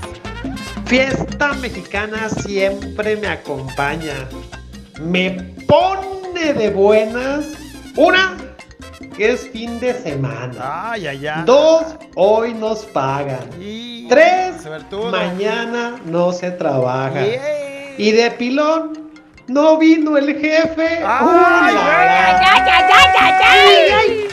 [0.86, 4.14] Fiesta mexicana siempre me acompaña.
[5.00, 5.30] Me
[5.66, 7.46] pone de buenas.
[7.96, 8.36] Una,
[9.16, 10.90] que es fin de semana.
[10.92, 11.42] Ay, ay, ay.
[11.46, 13.38] Dos, hoy nos pagan.
[13.60, 14.56] Y- Tres,
[15.10, 17.22] mañana no se trabaja.
[17.96, 19.03] Y de pilón,
[19.48, 21.02] no vino el jefe.
[21.04, 21.76] Ay.
[21.76, 24.28] ¡Ay, ay, ay, ay, ay!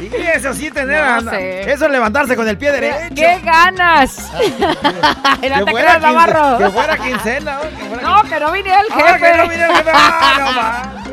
[0.00, 1.70] Y eso sí tener, No sé.
[1.72, 3.14] eso es levantarse con el pie derecho.
[3.14, 4.30] ¡Qué ganas!
[4.32, 6.58] no te creas, Navarro.
[6.58, 7.60] que fuera quincena, ¿no?
[7.70, 9.30] Que fuera No, que no vine el Ah, jefe.
[9.32, 9.90] que no vine el jefe.
[9.94, 11.10] Ah, no.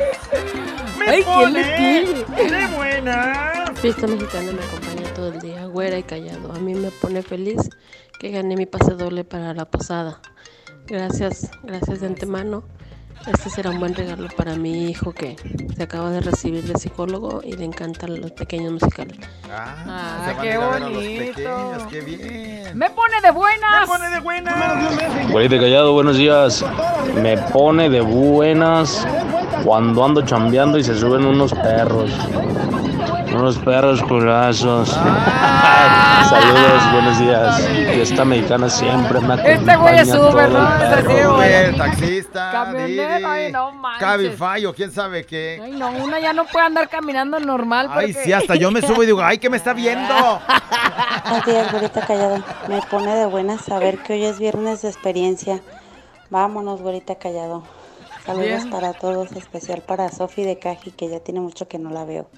[1.00, 3.80] Me Ay, ¿quién le pone de buenas.
[3.80, 6.52] Fiesta mexicana me acompaña todo el día, güera y callado.
[6.54, 7.70] A mí me pone feliz
[8.20, 10.20] que gané mi pase doble para la posada.
[10.88, 12.64] Gracias, gracias de antemano.
[13.26, 15.36] Este será un buen regalo para mi hijo que
[15.76, 19.18] se acaba de recibir de psicólogo y le encantan los pequeños musicales.
[19.52, 21.34] Ah, se van qué a a los bonito.
[21.36, 22.78] pequeños, qué bien.
[22.78, 23.82] Me pone de buenas.
[23.82, 24.56] Me pone de buenas.
[25.60, 26.64] Callado, buenos días.
[27.22, 29.06] Me pone de buenas
[29.66, 32.12] cuando ando chambeando y se suben unos perros.
[33.34, 34.90] Unos perros culazos.
[36.30, 37.62] Saludos, buenos días.
[37.94, 39.54] Fiesta mexicana siempre me acompaña.
[39.54, 40.70] Este güey es Uber, ¿no?
[40.80, 41.76] Perro güey.
[41.78, 42.52] taxista,
[43.26, 44.00] Ay, no manches.
[44.00, 45.60] Cabify o quién sabe qué.
[45.64, 47.88] Ay, no, una ya no puede andar caminando normal.
[47.92, 50.14] Ay, porque- sí, hasta yo me subo y digo, ay, que me está viendo.
[51.72, 52.44] Güerita callado.
[52.68, 55.62] Me pone de buenas saber que hoy es viernes de experiencia.
[56.30, 57.64] Vámonos, güerita callado.
[58.26, 58.70] Saludos Bien.
[58.70, 62.30] para todos, especial para Sofi de Caji, que ya tiene mucho que no la veo.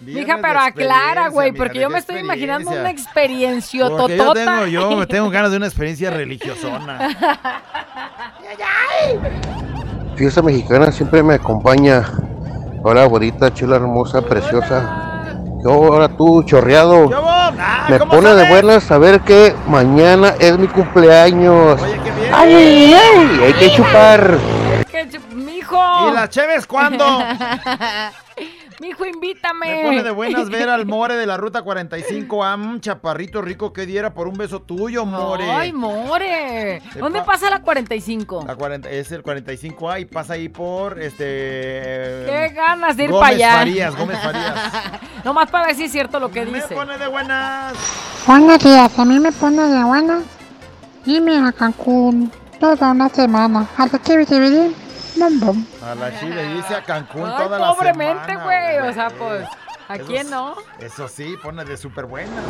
[0.00, 4.44] Mija, pero aclara, güey, porque yo me estoy imaginando una experiencia Porque yo totota.
[4.44, 7.16] tengo, yo me tengo ganas de una experiencia religiosona.
[10.16, 12.02] Fiesta mexicana siempre me acompaña.
[12.82, 15.34] Hola, abuelita, chula, hermosa, preciosa.
[15.62, 17.10] Yo, ahora tú, chorreado.
[17.90, 21.78] Me pone de buenas saber que mañana es mi cumpleaños.
[22.32, 23.40] ¡Ay, ay, ay!
[23.44, 24.38] Hay que chupar.
[26.08, 27.04] ¿Y las cheves cuándo?
[28.80, 29.74] Mijo, invítame.
[29.76, 33.72] Me pone de buenas ver al More de la ruta 45 a un chaparrito rico
[33.72, 35.50] que diera por un beso tuyo, More.
[35.50, 36.82] Ay, more.
[36.94, 38.44] ¿Dónde pa- pasa la 45?
[38.46, 41.24] La 40, es el 45A y pasa ahí por este.
[42.26, 43.52] Qué ganas de ir Gómez para allá.
[43.58, 44.54] Farías, Gómez Farías.
[45.24, 46.74] Nomás para ver si es cierto lo que dice.
[46.74, 47.72] pone de buenas.
[48.26, 50.20] Buenos días, a mí me pone de buena
[51.06, 53.66] irme a Cancún toda una semana.
[53.76, 54.16] A la que
[55.82, 58.44] A la Chile dice a Cancún Ay, toda la pobremente, semana.
[58.44, 58.90] güey.
[58.90, 59.44] O sea, pues,
[59.88, 60.54] ¿a Eso quién no?
[60.80, 62.44] Eso sí, pone de súper buenas.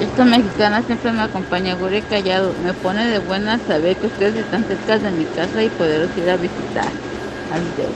[0.00, 2.52] Esta mexicana siempre me acompaña, güey callado.
[2.64, 6.30] Me pone de buenas saber que ustedes están cerca de mi casa y poderos ir
[6.30, 6.86] a visitar.
[7.52, 7.92] Adiós.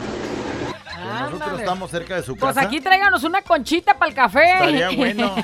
[1.31, 2.67] Nosotros estamos cerca de su Pues casa.
[2.67, 4.53] aquí tráiganos una conchita para el café.
[4.55, 5.35] Estaría bueno.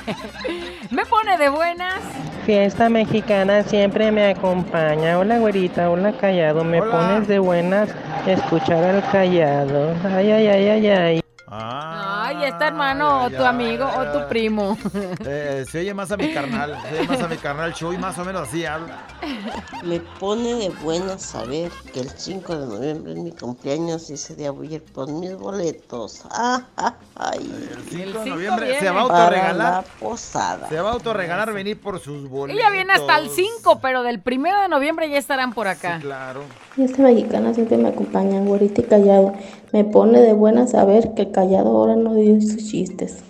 [0.91, 1.95] me pone de buenas.
[2.49, 5.19] Fiesta mexicana siempre me acompaña.
[5.19, 6.63] Hola güerita, hola callado.
[6.63, 6.91] Me Hola.
[6.91, 7.91] pones de buenas
[8.25, 9.93] escuchar al callado.
[10.03, 11.21] Ay, ay, ay, ay, ay.
[12.29, 14.77] Ay, está hermano, o tu amigo, o tu primo.
[15.25, 16.77] Eh, se oye más a mi carnal.
[16.89, 18.99] Se oye más a mi carnal Chuy, más o menos así habla.
[19.83, 24.35] Me pone de buenas saber que el 5 de noviembre es mi cumpleaños y ese
[24.35, 26.23] día voy a ir por mis boletos.
[26.41, 27.39] Ah, ah, ay.
[27.71, 29.55] El 5 de noviembre se va a Para autorregalar.
[29.57, 30.69] la posada.
[30.69, 32.59] Se va a autorregalar venir por sus boletos.
[32.61, 35.99] Ella viene hasta el 5, pero del primero de noviembre ya estarán por acá.
[36.01, 36.43] claro.
[36.77, 39.33] Y esta mexicana siempre me acompaña, güerita y callado.
[39.73, 43.23] Me pone de buena saber que el callado ahora no sus chistes.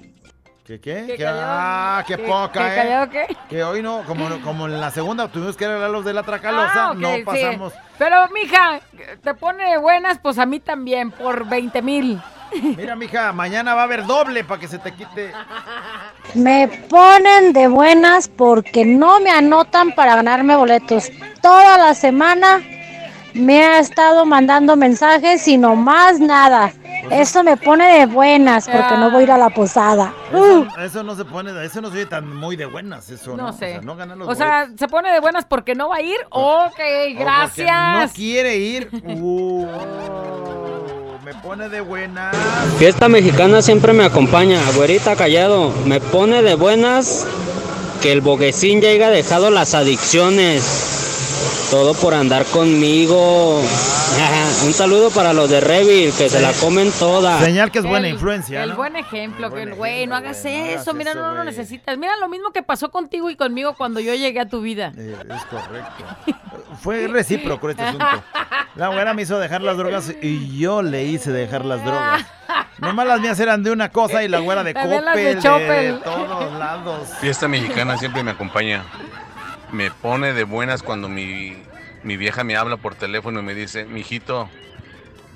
[0.65, 1.15] ¿Qué qué?
[1.17, 2.75] ¿Qué ah, qué ¿Qué- poca, qué ¿eh?
[2.75, 3.38] callado qué?
[3.49, 6.89] Que hoy no, como, como en la segunda tuvimos que arreglar los de la Tracalosa,
[6.89, 7.23] Ah, no sí.
[7.23, 7.73] pasamos.
[7.97, 8.80] Pero, mija,
[9.23, 12.21] te pone de buenas, pues a mí también, por 20 mil.
[12.78, 15.32] Mira, mija, mañana va a haber doble para que se te quite.
[16.36, 21.10] Me ponen de buenas porque no me anotan para ganarme boletos.
[21.41, 22.62] Toda la semana
[23.33, 26.73] me ha estado mandando mensajes y no más nada.
[27.11, 30.13] Eso me pone de buenas porque no voy a ir a la posada.
[30.33, 30.63] Uh.
[30.63, 33.43] Eso, eso no se pone, eso no se oye tan muy de buenas, eso, ¿no?
[33.43, 33.71] No O sé.
[33.71, 36.17] sea, no ganan los O sea, ¿se pone de buenas porque no va a ir?
[36.29, 36.79] Ok.
[36.79, 38.09] O gracias.
[38.09, 38.89] No quiere ir.
[39.03, 39.65] Uh,
[41.23, 42.35] me pone de buenas.
[42.77, 45.71] Fiesta mexicana siempre me acompaña, güerita callado.
[45.85, 47.25] Me pone de buenas
[48.01, 50.98] que el boguecín ya haya dejado las adicciones.
[51.71, 53.62] Todo por andar conmigo.
[54.65, 57.39] Un saludo para los de Revil, que se la comen toda.
[57.39, 58.75] Señal que es buena El- influencia, El ¿no?
[58.75, 61.97] buen ejemplo, que buen güey, no hagas eso, mira, eso, no lo necesitas.
[61.97, 64.91] Mira lo mismo que pasó contigo y conmigo cuando yo llegué a tu vida.
[64.97, 66.04] Eh, es correcto.
[66.82, 68.06] Fue recíproco este asunto.
[68.75, 72.25] La güera me hizo dejar las drogas y yo le hice dejar las drogas.
[72.80, 76.58] Nomás las mías eran de una cosa y la güera de También Coppel, de todos
[76.60, 77.08] lados.
[77.21, 78.84] Fiesta mexicana siempre me acompaña.
[79.71, 81.55] Me pone de buenas cuando mi,
[82.03, 84.49] mi vieja me habla por teléfono y me dice, mijito,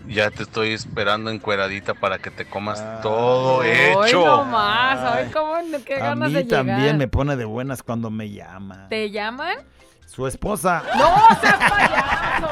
[0.08, 4.26] ya te estoy esperando encueradita para que te comas todo hecho.
[4.26, 5.54] nomás, ay, cómo,
[5.86, 6.96] qué A ganas mí de también llegar.
[6.98, 8.88] me pone de buenas cuando me llama.
[8.89, 9.58] ¿Te llaman?
[10.08, 10.84] Su esposa.
[10.98, 12.48] ¡No seas payaso!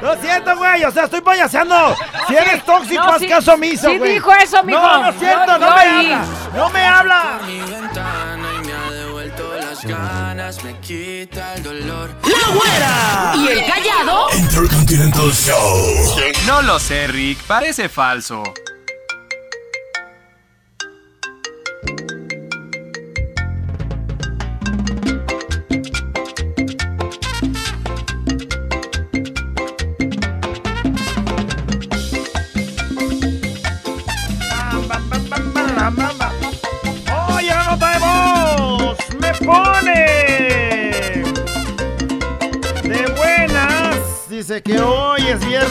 [0.00, 1.96] Lo siento, güey, o sea, estoy payaseando.
[2.26, 4.12] Si eres tóxico, no, haz sí- caso omiso, sí güey.
[4.14, 4.78] dijo eso, mijo.
[4.80, 6.24] No, no es cierto, Yo- no yo me habla.
[6.54, 7.40] No me habla.
[7.46, 12.10] Mi ventana y me ha devuelto las ganas, me quita el dolor.
[12.22, 13.32] ¡La güera!
[13.36, 14.26] ¿Y el callado?
[14.36, 16.16] Intercontinental Show.
[16.46, 18.42] No lo sé, Rick, parece falso.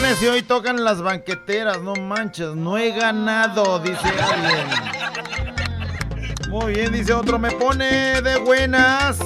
[0.08, 1.80] Viernes y hoy tocan las banqueteras.
[1.80, 4.66] No manches, no he ganado, dice alguien.
[6.48, 7.38] Muy bien, dice otro.
[7.38, 9.18] Me pone de buenas.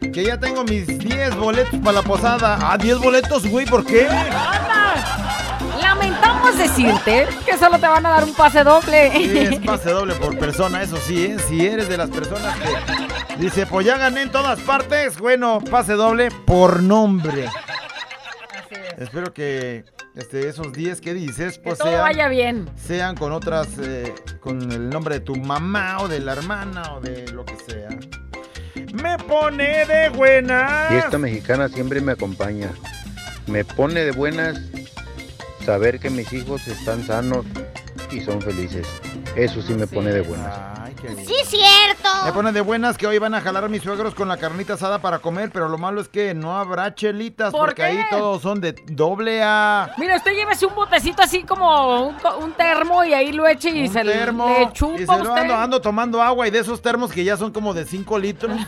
[0.00, 2.58] Que ya tengo mis 10 boletos para la posada.
[2.60, 4.08] Ah, 10 boletos, güey, ¿por qué?
[5.80, 9.12] Lamentamos decirte que solo te van a dar un pase doble.
[9.12, 11.36] Sí, es pase doble por persona, eso sí, ¿eh?
[11.46, 15.92] Si eres de las personas que dice, pues ya gané en todas partes, bueno, pase
[15.92, 17.50] doble por nombre.
[19.00, 22.68] Espero que este, esos 10 que dices, Que pues todo sean, vaya bien.
[22.76, 27.00] sean con otras, eh, con el nombre de tu mamá o de la hermana o
[27.00, 27.88] de lo que sea.
[29.02, 30.88] Me pone de buenas.
[30.88, 32.70] Fiesta mexicana siempre me acompaña.
[33.46, 34.58] Me pone de buenas
[35.64, 37.44] saber que mis hijos están sanos
[38.10, 38.86] y son felices.
[39.36, 40.54] Eso sí me pone de buenas.
[41.26, 42.08] Sí, cierto.
[42.24, 44.72] Me pone de buenas que hoy van a jalar a mis suegros con la carnita
[44.74, 47.88] asada para comer, pero lo malo es que no habrá chelitas ¿Por porque qué?
[47.88, 49.90] ahí todos son de doble A.
[49.98, 52.06] Mira, usted llévese un botecito así como
[52.38, 54.48] un, termo y ahí lo eche y Un se le- termo.
[54.48, 55.42] le y chupa se lo usted.
[55.42, 58.56] ando, ando tomando agua y de esos termos que ya son como de 5 litros.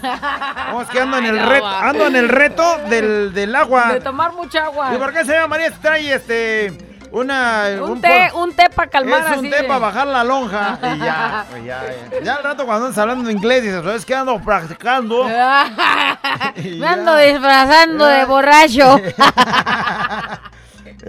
[0.70, 3.94] No, es que ando en el, Ay, reto, ando en el reto del, del agua.
[3.94, 4.94] De tomar mucha agua.
[4.94, 9.20] ¿Y por qué señora María trae este una Un té, por- un té para calmar
[9.20, 9.50] es un así.
[9.50, 12.20] té para bajar la lonja y ya, pues ya, ya.
[12.22, 15.24] Ya al rato cuando andas hablando inglés dices, ¿sabes qué ando practicando?
[15.28, 19.00] Me ando disfrazando de borracho.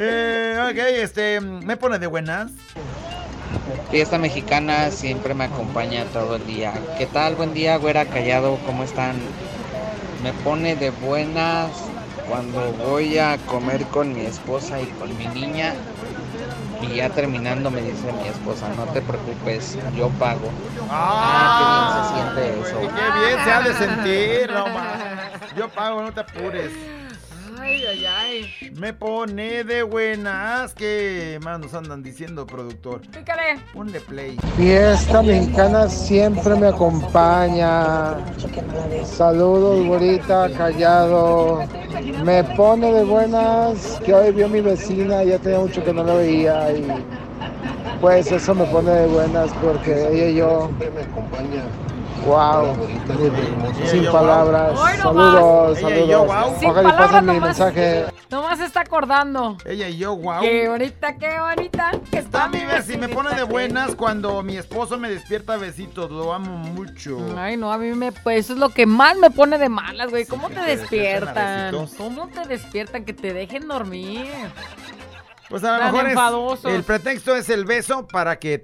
[0.01, 2.51] Eh, ok, este, me pone de buenas.
[3.89, 6.73] Fiesta mexicana siempre me acompaña todo el día.
[6.97, 7.35] ¿Qué tal?
[7.35, 9.15] Buen día, güera callado, ¿cómo están?
[10.23, 11.69] Me pone de buenas
[12.29, 15.73] cuando voy a comer con mi esposa y con mi niña.
[16.81, 20.49] Y ya terminando me dice mi esposa, no te preocupes, yo pago.
[20.89, 22.79] Ah, qué bien se siente eso.
[22.95, 25.55] Qué bien se ha de sentir, no más.
[25.55, 26.71] Yo pago, no te apures.
[27.61, 28.71] Ay, ay, ay.
[28.77, 30.73] Me pone de buenas.
[30.73, 33.01] ¿Qué más nos andan diciendo, productor?
[33.01, 33.59] Pícale.
[33.73, 34.37] Ponle play.
[34.55, 38.15] Fiesta mexicana siempre me acompaña.
[39.03, 41.59] Saludos, güerita, callado.
[42.23, 46.13] Me pone de buenas que hoy vio mi vecina, ya tenía mucho que no la
[46.13, 46.87] veía y
[47.99, 50.71] pues eso me pone de buenas porque ella y yo,
[52.25, 52.75] wow,
[53.85, 54.79] sin palabras.
[54.97, 56.29] Saludos, saludos.
[56.63, 57.41] Ojalá y mi nomás.
[57.41, 58.05] mensaje.
[58.29, 59.57] Nomás se está acordando.
[59.65, 60.41] Ella y yo, wow.
[60.41, 61.91] Qué bonita, qué bonita.
[62.11, 63.07] Que está mi vecina.
[63.07, 66.11] Me pone de buenas cuando mi esposo me despierta besitos.
[66.11, 67.17] Lo amo mucho.
[67.37, 70.09] Ay, no, a mí me, pues eso es lo que más me pone de malas,
[70.09, 70.25] güey.
[70.25, 71.75] ¿Cómo te despiertan?
[71.97, 73.05] ¿Cómo te despiertan?
[73.05, 74.27] Que te dejen dormir.
[75.49, 78.63] Pues a lo mejor es- el pretexto es el beso para que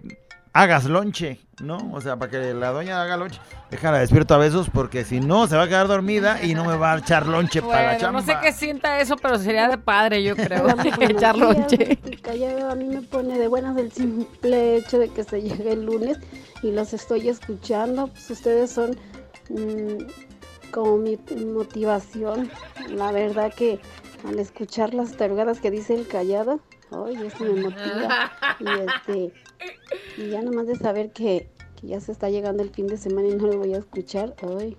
[0.55, 1.91] hagas lonche, ¿no?
[1.91, 3.41] O sea, para que la doña haga lonche.
[3.69, 6.77] Déjala despierto a besos porque si no se va a quedar dormida y no me
[6.77, 8.21] va a echar lonche para la chamba.
[8.21, 10.65] no sé qué sienta eso, pero sería de padre, yo creo.
[11.01, 11.99] Echar lonche.
[12.69, 16.19] A mí me pone de buenas el simple hecho de que se llegue el lunes
[16.63, 18.07] y los estoy escuchando.
[18.07, 18.91] Pues ustedes son
[19.49, 22.49] mm, como mi motivación.
[22.87, 23.81] La verdad que
[24.27, 26.59] al escuchar las tarugadas que dice el callado,
[26.91, 28.31] ay, eso me motiva.
[28.59, 29.33] Y este
[30.17, 33.27] y ya nomás de saber que, que ya se está llegando el fin de semana
[33.27, 34.77] y no lo voy a escuchar, ay.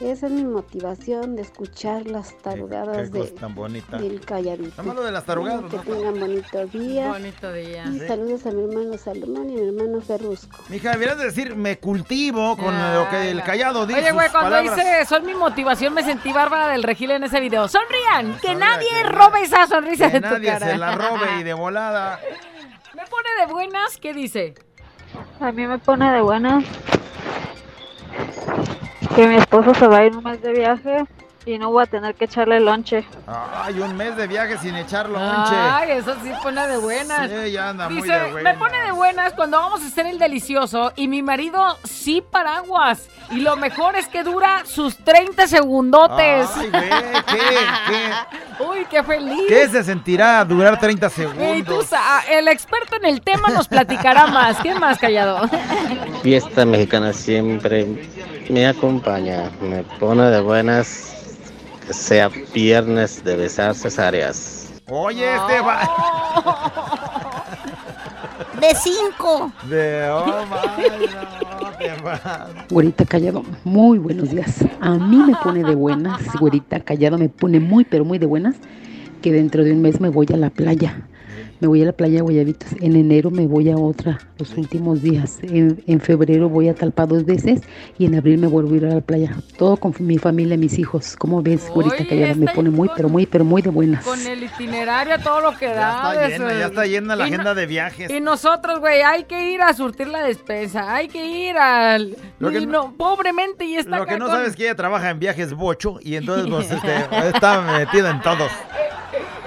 [0.00, 3.96] Esa es mi motivación de escuchar las tarugadas Qué de, cosa tan bonita.
[3.96, 4.82] del calladito.
[4.82, 5.96] Lo de las tarugadas, Bueno, que ¿no?
[5.96, 7.08] tengan bonito día.
[7.08, 7.84] Bonito día.
[7.86, 10.58] Y saludos a mi hermano Salomón y mi hermano Ferrusco.
[10.68, 14.00] Mija, deberías decir, me cultivo con lo que el callado dice.
[14.00, 14.78] Oye, güey, cuando palabras.
[14.78, 17.68] hice Son mi motivación, me sentí Bárbara del Regil en ese video.
[17.68, 18.36] ¡Sonrían!
[18.40, 20.66] ¡Que nadie robe esa sonrisa Que de tu nadie cara!
[20.72, 22.18] se la robe y de volada.
[22.96, 24.54] Me pone de buenas, ¿qué dice?
[25.38, 26.64] A mí me pone de buenas
[29.08, 31.04] que mi esposo se va a ir un mes de viaje
[31.46, 33.04] y no voy a tener que echarle lonche.
[33.26, 35.54] Ay, un mes de viaje sin echar lonche.
[35.54, 37.30] Ay, eso sí pone de buenas.
[37.30, 38.52] Sí, ya anda muy Dice, de buena.
[38.52, 43.08] me pone de buenas cuando vamos a hacer el delicioso y mi marido sí paraguas.
[43.30, 46.48] Y lo mejor es que dura sus 30 segundotes.
[46.56, 47.38] Ay, güey, ¿qué,
[47.88, 49.42] qué, Uy, qué feliz.
[49.48, 51.90] ¿Qué se sentirá durar 30 Y tú, segundos?
[52.30, 54.58] el experto en el tema nos platicará más.
[54.60, 55.46] ¿Quién más callado?
[56.22, 58.08] Fiesta mexicana siempre
[58.50, 61.36] me acompaña, me pone de buenas
[61.86, 64.82] que sea viernes de besar cesáreas.
[64.90, 65.80] Oye, este va.
[68.60, 69.52] De cinco.
[69.68, 70.84] De oh, my,
[71.60, 72.48] no, te va.
[72.70, 74.64] Güerita Callado, muy buenos días.
[74.80, 78.56] A mí me pone de buenas, Güerita Callado me pone muy, pero muy de buenas,
[79.22, 81.06] que dentro de un mes me voy a la playa.
[81.64, 82.72] Me voy a la playa de Guayabitos.
[82.82, 85.38] En enero me voy a otra, los últimos días.
[85.44, 87.62] En, en febrero voy a Talpa dos veces
[87.96, 89.34] y en abril me vuelvo a ir a la playa.
[89.56, 91.16] Todo con mi familia, mis hijos.
[91.16, 92.34] ¿Cómo ves, Oye, Callado?
[92.34, 94.04] Me pone muy, pero muy, pero muy de buenas.
[94.04, 96.12] Con el itinerario, todo lo que da.
[96.12, 98.10] Está llena, ya está llena la Y no- agenda de viajes.
[98.10, 102.14] Y nosotros, güey, hay que ir a surtir la despensa, hay que ir al...
[102.40, 104.64] Lo que y no- no, pobremente, y está Lo que no con- sabes es que
[104.64, 108.52] ella trabaja en viajes bocho y entonces pues, este, está metida en todos.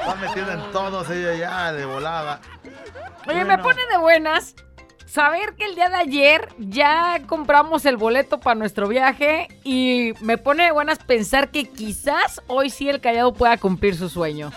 [0.07, 2.39] Está metida en todos ella ya de volada.
[3.27, 4.55] Oye, me pone de buenas
[5.05, 10.37] saber que el día de ayer ya compramos el boleto para nuestro viaje y me
[10.37, 14.51] pone de buenas pensar que quizás hoy sí el callado pueda cumplir su sueño.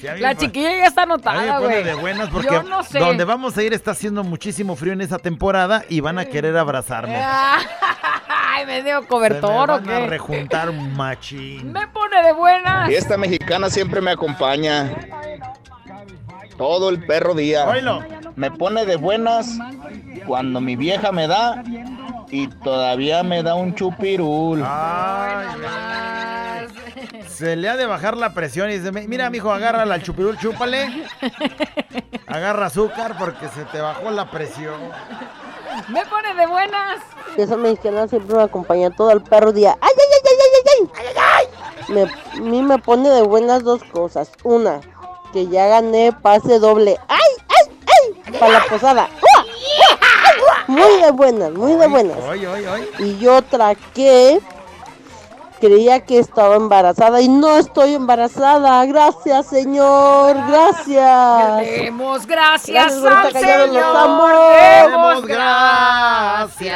[0.00, 1.84] Sí, La chiquilla ya está anotada, pone güey.
[1.84, 2.98] de buenas porque Yo no sé.
[2.98, 6.56] donde vamos a ir está haciendo muchísimo frío en esa temporada y van a querer
[6.56, 7.20] abrazarme.
[8.54, 10.06] Ay, me dio Se me cobertor o van a qué.
[10.08, 11.72] rejuntar un machín.
[11.72, 12.88] Me pone de buenas.
[12.88, 14.90] Fiesta mexicana siempre me acompaña.
[16.58, 17.66] Todo el perro día.
[18.36, 19.58] Me pone de buenas
[20.26, 21.62] cuando mi vieja me da
[22.30, 24.62] y todavía me da un chupirul.
[24.66, 27.28] Ay, güey.
[27.28, 31.06] Se le ha de bajar la presión y dice, mira, mijo, agárrala al chupirul, chúpale.
[32.28, 34.74] Agarra azúcar porque se te bajó la presión.
[35.88, 37.00] Me pone de buenas.
[37.36, 39.76] Esa mexicana siempre me acompaña todo el perro día.
[39.80, 40.90] ¡Ay, ay, ay, ay, ay, ay!
[40.94, 41.46] ¡Ay, ay,
[41.88, 41.92] ay!
[41.92, 44.30] Me, a mí me pone de buenas dos cosas.
[44.44, 44.80] Una,
[45.32, 46.98] que ya gané pase doble.
[47.08, 47.18] ¡Ay,
[47.48, 48.38] ay, ay!
[48.38, 49.08] Para la posada.
[50.68, 52.18] Muy de buenas, muy de buenas.
[52.28, 53.18] Ay, ay, ay.
[53.20, 54.40] Y otra que
[55.62, 58.84] creía que estaba embarazada y no estoy embarazada.
[58.84, 60.36] Gracias, Señor.
[60.48, 61.58] Gracias.
[61.60, 63.94] Demos gracias, Gracias, al Señor.
[64.90, 66.66] Demos gracias.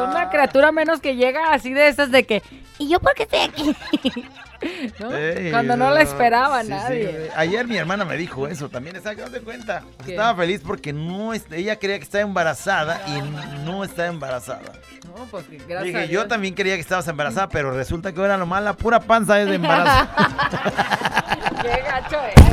[0.00, 2.42] Una criatura menos que llega así de esas de que.
[2.78, 3.76] ¿Y yo por qué estoy aquí?
[4.98, 5.14] ¿No?
[5.14, 7.30] Ey, Cuando no la esperaba sí, nadie.
[7.36, 9.00] Ayer mi hermana me dijo eso también.
[9.00, 9.82] ¿Te das cuenta?
[10.04, 10.12] ¿Qué?
[10.12, 13.20] Estaba feliz porque no ella creía que estaba embarazada y
[13.64, 14.72] no está embarazada.
[15.16, 15.82] No, pues gracias.
[15.84, 16.28] Dije, a yo Dios.
[16.28, 19.56] también creía que estabas embarazada, pero resulta que era nomás la pura panza es de
[19.56, 20.08] embarazo.
[21.62, 22.44] Qué gacho es.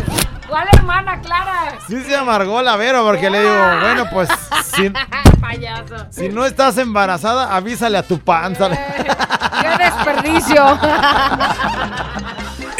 [0.47, 1.77] ¿Cuál hermana, Clara?
[1.87, 4.27] Sí se amargó la Vero porque le digo, bueno, pues
[4.65, 4.89] si,
[5.41, 6.07] Payaso.
[6.09, 8.69] si no estás embarazada, avísale a tu panza.
[8.69, 10.77] ¡Qué desperdicio!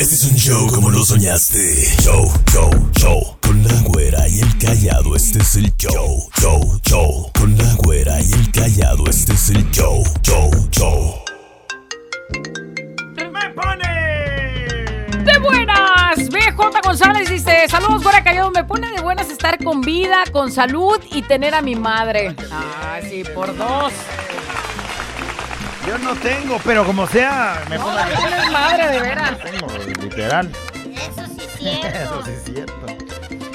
[0.00, 1.58] Este es un show como lo soñaste.
[2.02, 3.36] Show, show, show.
[3.42, 6.26] Con la güera y el callado, este es el show.
[6.40, 7.30] Show, show.
[7.38, 10.02] Con la güera y el callado, este es el show.
[10.22, 11.22] Show, show.
[13.14, 15.22] ¡Me pone!
[15.22, 16.30] ¡De buenas!
[16.30, 20.98] BJ González dice, saludos, Güera Callado, me pone de buenas estar con vida, con salud
[21.12, 22.34] y tener a mi madre.
[22.50, 23.92] Ah, sí, por dos.
[25.86, 29.38] Yo no tengo, pero como sea, me No, pongo no tienes madre, de veras.
[29.38, 29.66] Tengo,
[30.02, 30.50] literal.
[30.94, 31.98] Eso sí es cierto.
[31.98, 32.74] Eso sí es cierto.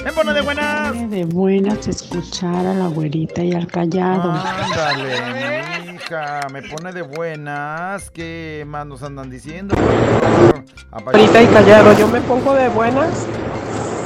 [0.04, 1.10] Me pone de buenas.
[1.10, 4.32] De buenas escuchar a la güerita y al callado.
[4.32, 8.10] Ándale, hija, me pone de buenas.
[8.10, 9.74] ¿Qué más nos andan diciendo?
[11.04, 13.26] Güerita y callado, yo me pongo de buenas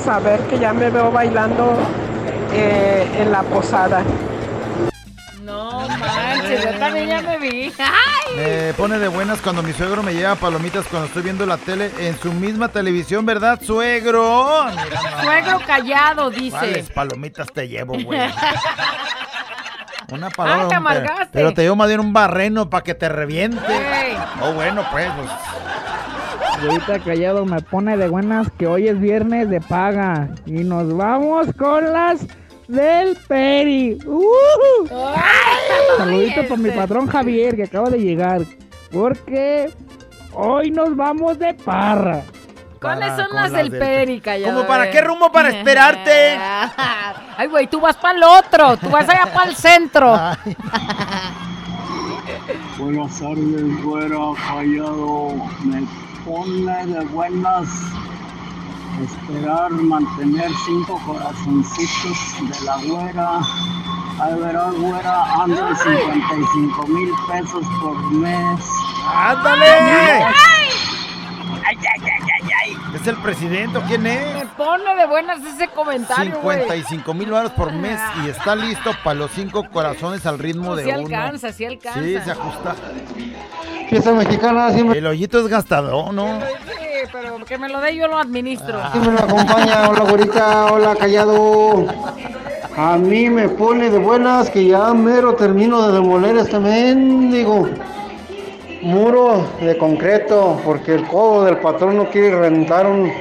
[0.04, 1.74] saber que ya me veo bailando
[2.54, 4.02] eh, en la posada.
[5.44, 5.86] No
[6.50, 7.72] manches, yo también ya me vi.
[7.78, 8.36] ¡Ay!
[8.36, 11.90] Me pone de buenas cuando mi suegro me lleva palomitas cuando estoy viendo la tele
[11.98, 14.66] en su misma televisión, ¿verdad, suegro?
[14.70, 15.22] Mira.
[15.22, 16.50] Suegro callado, dice.
[16.56, 18.20] ¿Cuáles palomitas te llevo, güey?
[20.12, 20.68] Una Ah, paloma.
[20.68, 21.28] te amargaste.
[21.32, 23.60] Pero te llevo más bien un barreno para que te reviente.
[23.68, 24.16] Ey.
[24.42, 25.08] Oh, bueno, pues.
[25.16, 25.30] pues.
[26.64, 31.46] Güerita Callado me pone de buenas que hoy es viernes de paga y nos vamos
[31.56, 32.20] con las
[32.70, 33.98] del Peri.
[34.06, 34.86] ¡Uh!
[35.98, 36.80] Saludito para mi este.
[36.80, 38.42] patrón Javier que acaba de llegar
[38.92, 39.70] porque
[40.32, 42.22] hoy nos vamos de parra.
[42.80, 44.54] ¿Cuáles son las del Peri, callado?
[44.56, 46.38] ¿Cómo para qué rumbo para esperarte?
[47.36, 50.16] Ay, güey, tú vas para el otro, tú vas allá para el centro.
[52.78, 54.16] Buenas tardes, güera,
[54.48, 55.34] callado.
[55.64, 55.86] Me
[56.24, 57.68] pone de buenas
[59.02, 63.40] esperar mantener cinco corazoncitos de la güera.
[64.38, 68.60] Verás, güera, ando en 55 mil pesos por mes.
[69.14, 69.64] ¡Ándale!
[71.64, 72.29] Ay, ay, ay.
[72.94, 74.46] ¿Es el presidente o quién Me es?
[74.56, 76.60] pone de buenas ese comentario, güey.
[76.60, 80.84] 55 mil baros por mes y está listo para los cinco corazones al ritmo de
[80.84, 81.00] Sí uno.
[81.00, 82.00] alcanza, sí alcanza.
[82.02, 82.74] Sí, se ajusta.
[83.88, 86.40] Fiesta mexicana siempre, El hoyito es gastador, ¿no?
[86.40, 88.80] Sí, pero que me lo dé yo lo administro.
[88.92, 89.88] siempre me acompaña.
[89.88, 90.66] Hola, güerita.
[90.72, 91.86] Hola, callado.
[92.76, 97.68] A mí me pone de buenas que ya mero termino de demoler este mendigo
[98.82, 103.12] muro de concreto porque el codo del patrón no quiere rentar un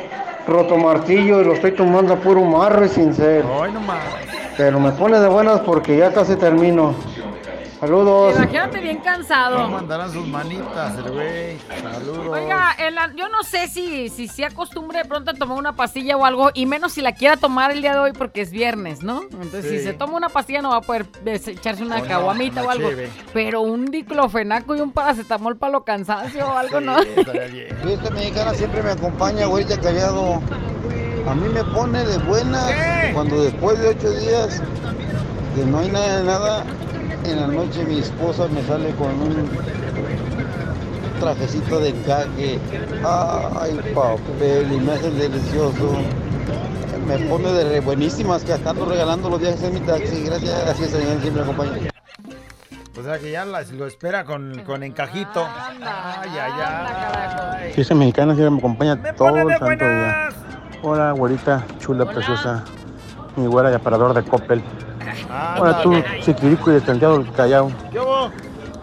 [0.47, 3.47] rotomartillo y lo estoy tomando a puro marro y sincero.
[4.57, 6.95] Pero me pone de buenas porque ya casi termino.
[7.79, 8.35] Saludos.
[8.35, 9.55] Imagínate bien cansado.
[9.63, 11.57] ¿Cómo andarán sus manitas, el güey?
[11.81, 12.27] Saludos.
[12.29, 15.73] Oiga, en la- yo no sé si, si se acostumbre de pronto a tomar una
[15.77, 18.51] pastilla o algo, y menos si la quiera tomar el día de hoy porque es
[18.51, 19.21] viernes, ¿no?
[19.31, 19.77] Entonces, Sí.
[19.77, 22.89] si se toma una pastilla no va a poder des- echarse una caguamita o algo.
[22.89, 23.09] cheve.
[23.31, 26.97] Pero un diclofenaco y un paracetamol para lo cansancio o algo, ¿no?
[27.01, 30.41] Fiesta mexicana siempre me acompaña, güerita callado.
[31.29, 34.61] A mí me pone de buena cuando después de ocho días
[35.55, 36.63] que no hay nada de nada,
[37.25, 39.49] en la noche mi esposa me sale con un
[41.19, 42.59] trajecito de encaje.
[43.05, 45.97] Ay, papel, y me hace delicioso.
[47.07, 50.23] Me pone de re buenísimas que ando regalando los viajes en mi taxi.
[50.23, 51.71] Gracias, es, señor, siempre me acompaña.
[52.99, 55.45] O sea que ya las- lo espera con, con encajito.
[55.81, 57.73] Ay, ay, ay.
[57.73, 60.29] Fiesta mexicana siempre me acompaña todo pone el santo día.
[60.83, 62.63] Hola, güerita, chula, preciosa.
[63.35, 64.61] Mi güera y aparador de Coppel.
[65.59, 67.71] Hola, tú, chiquirico y de Santiago del Callao.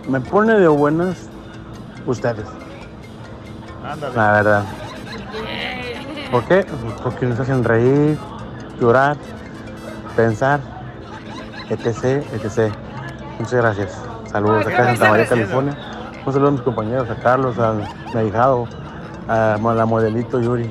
[0.08, 1.28] Me pone de buenas
[2.06, 2.46] ustedes,
[4.14, 4.64] la verdad.
[6.30, 6.66] ¿Por qué?
[7.02, 8.18] Porque nos hacen reír,
[8.80, 9.16] llorar,
[10.14, 10.60] pensar,
[11.70, 12.72] etc, etc.
[13.38, 14.00] Muchas gracias.
[14.30, 15.26] Saludos Ay, acá en Santa María.
[15.26, 15.76] California.
[16.24, 17.84] Un saludo a mis compañeros, a Carlos, a mi
[18.20, 18.66] ahijado,
[19.28, 20.70] a la modelito Yuri.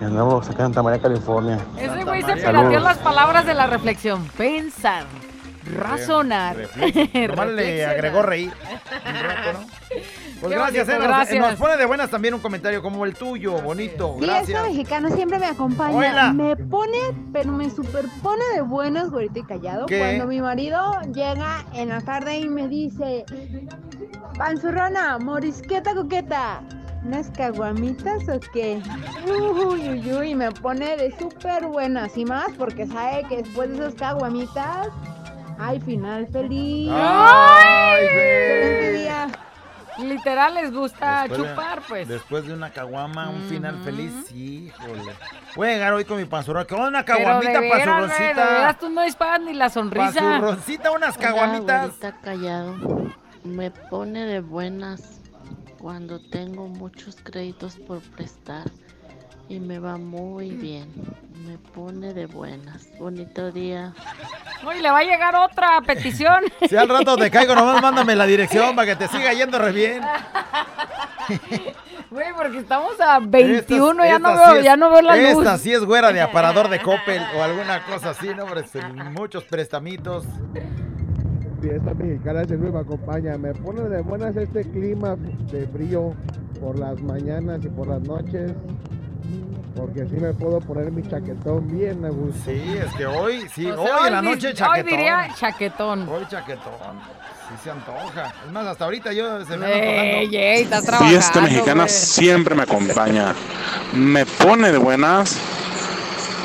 [0.00, 1.58] Y andamos acá en Santa María, California.
[2.00, 4.26] Ese güey se pirateó las palabras de la reflexión.
[4.36, 5.04] Pensar,
[5.76, 6.56] razonar.
[7.28, 8.52] Nomás le agregó reír.
[9.06, 9.66] Un rato, ¿no?
[10.40, 11.50] Pues Qué gracias, bonito, eh, nos- gracias.
[11.50, 14.14] Nos, pone de buenas también un comentario como el tuyo, bonito.
[14.16, 14.62] Fiesta Gracias.
[14.62, 15.94] mexicana siempre me acompaña.
[15.94, 16.32] Hola.
[16.32, 16.96] Me pone,
[17.30, 19.84] pero me superpone de buenas, güerito y callado.
[19.84, 19.98] ¿Qué?
[19.98, 23.26] Cuando mi marido llega en la tarde y me dice:
[24.38, 26.62] Panzurrona, morisqueta coqueta.
[27.04, 28.80] ¿Unas caguamitas o qué?
[29.26, 33.76] Uy, uy, uy, me pone de súper buenas y más porque sabe que después de
[33.78, 34.88] esas caguamitas
[35.58, 36.90] hay final feliz.
[36.92, 39.28] Ay, Excelente día.
[39.98, 42.08] Literal les gusta Después de- chupar, pues.
[42.08, 45.12] Después de una caguama, un final feliz, sí, híjole.
[45.56, 46.66] Voy a llegar hoy con mi panzurrón.
[46.66, 48.44] ¿Qué onda, una caguamita, güey, de panzurroncita?
[48.46, 50.20] veras, tú no disparas ni la sonrisa.
[50.20, 51.88] Panzurroncita, unas caguamitas.
[51.90, 52.76] Está callado.
[53.44, 55.19] Me pone de buenas
[55.80, 58.64] cuando tengo muchos créditos por prestar
[59.48, 60.92] y me va muy bien.
[61.46, 62.86] Me pone de buenas.
[62.98, 63.92] Bonito día.
[64.66, 66.44] Uy, le va a llegar otra petición.
[66.68, 69.72] Si al rato te caigo, nomás mándame la dirección para que te siga yendo re
[69.72, 70.02] bien.
[72.10, 75.02] Güey, porque estamos a 21, Esta- ya, no esta veo, sí es- ya no veo
[75.02, 75.38] la luz.
[75.38, 78.44] Esta sí es güera de aparador de Coppel o alguna cosa así, ¿no?
[78.44, 80.24] Hombre, sin muchos prestamitos.
[81.60, 83.36] Fiesta mexicana siempre me acompaña.
[83.38, 85.16] Me pone de buenas este clima
[85.50, 86.14] de frío
[86.60, 88.52] por las mañanas y por las noches.
[89.76, 92.40] Porque así me puedo poner mi chaquetón bien a gusto.
[92.44, 94.90] Sí, es que hoy, sí, O hoy sea, en la noche Hoy chaquetón.
[94.90, 96.08] diría chaquetón.
[96.08, 96.72] Hoy chaquetón.
[97.48, 98.32] Sí se antoja.
[98.46, 99.72] Es más, hasta ahorita yo se me Ey,
[100.26, 100.38] antojando.
[100.38, 101.88] ey, estás trabajando, Fiesta mexicana güey.
[101.88, 103.34] siempre me acompaña.
[103.94, 105.36] Me pone de buenas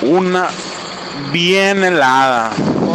[0.03, 0.47] una
[1.31, 2.51] bien helada.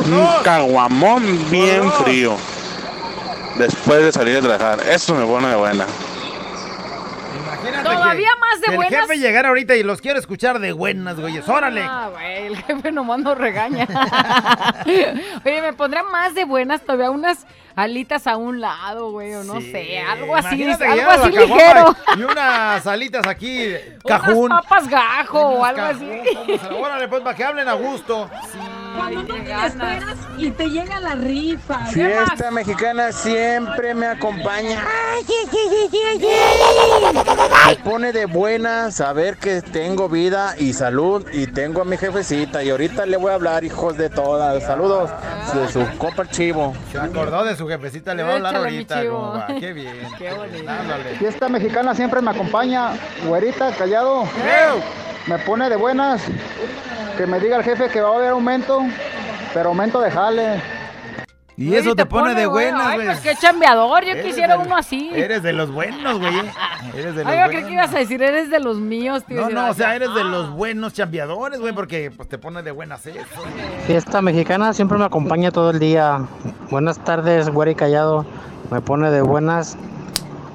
[0.06, 2.36] Un caguamón bien frío.
[3.56, 4.80] Después de salir a trabajar.
[4.88, 5.84] Eso me pone de buena.
[7.42, 8.92] Imagínate Todavía que- más de que buenas.
[8.92, 11.46] El jefe llegara ahorita y los quiere escuchar de buenas, güeyes.
[11.48, 11.82] ¡Órale!
[11.82, 13.86] Ah, güey, el jefe nomás nos regaña.
[15.44, 17.46] Oye, me pondría más de buenas todavía unas
[17.76, 21.96] alitas a un lado, güey, o no sé, algo así, algo así ligero.
[22.16, 23.72] Y unas alitas aquí,
[24.06, 24.36] cajún.
[24.52, 26.10] Unas papas gajo o algo así.
[26.78, 28.28] Órale, pues, para que hablen a gusto.
[28.96, 31.86] Cuando no te esperas y te llega la rifa.
[31.86, 34.84] Fiesta mexicana siempre me acompaña.
[37.66, 42.62] Me pone de buena saber que tengo vida y salud y tengo a mi jefecita.
[42.62, 44.62] Y ahorita le voy a hablar, hijos de todas.
[44.64, 45.10] Saludos
[45.54, 46.74] de su copa chivo.
[46.90, 49.02] Se acordó de su jefecita, le va a hablar ahorita.
[49.58, 50.08] Qué bien.
[50.18, 50.70] Qué bonito.
[51.18, 52.92] Fiesta mexicana siempre me acompaña.
[53.26, 54.24] Güerita, callado.
[55.26, 56.22] Me pone de buenas.
[57.16, 58.80] Que me diga el jefe que va a haber aumento.
[59.54, 60.62] Pero aumento de jale.
[61.56, 62.70] Y eso te, pone, de güey.
[62.70, 63.06] buenas, Ay, güey.
[63.08, 65.10] pues qué chambeador, yo Eres quisiera del- uno así.
[65.14, 66.32] Eres de los buenos, güey.
[66.96, 69.42] Eres de los Ay, yo creí que ibas a decir, eres de los míos, tío.
[69.42, 70.24] No, no, o sea, eres de Ah.
[70.24, 73.18] los buenos chambeadores, güey, porque pues te pone de buenas eso.
[73.86, 76.24] Fiesta mexicana siempre me acompaña todo el día.
[76.70, 78.24] Buenas tardes, güero y callado.
[78.70, 79.76] Me pone de buenas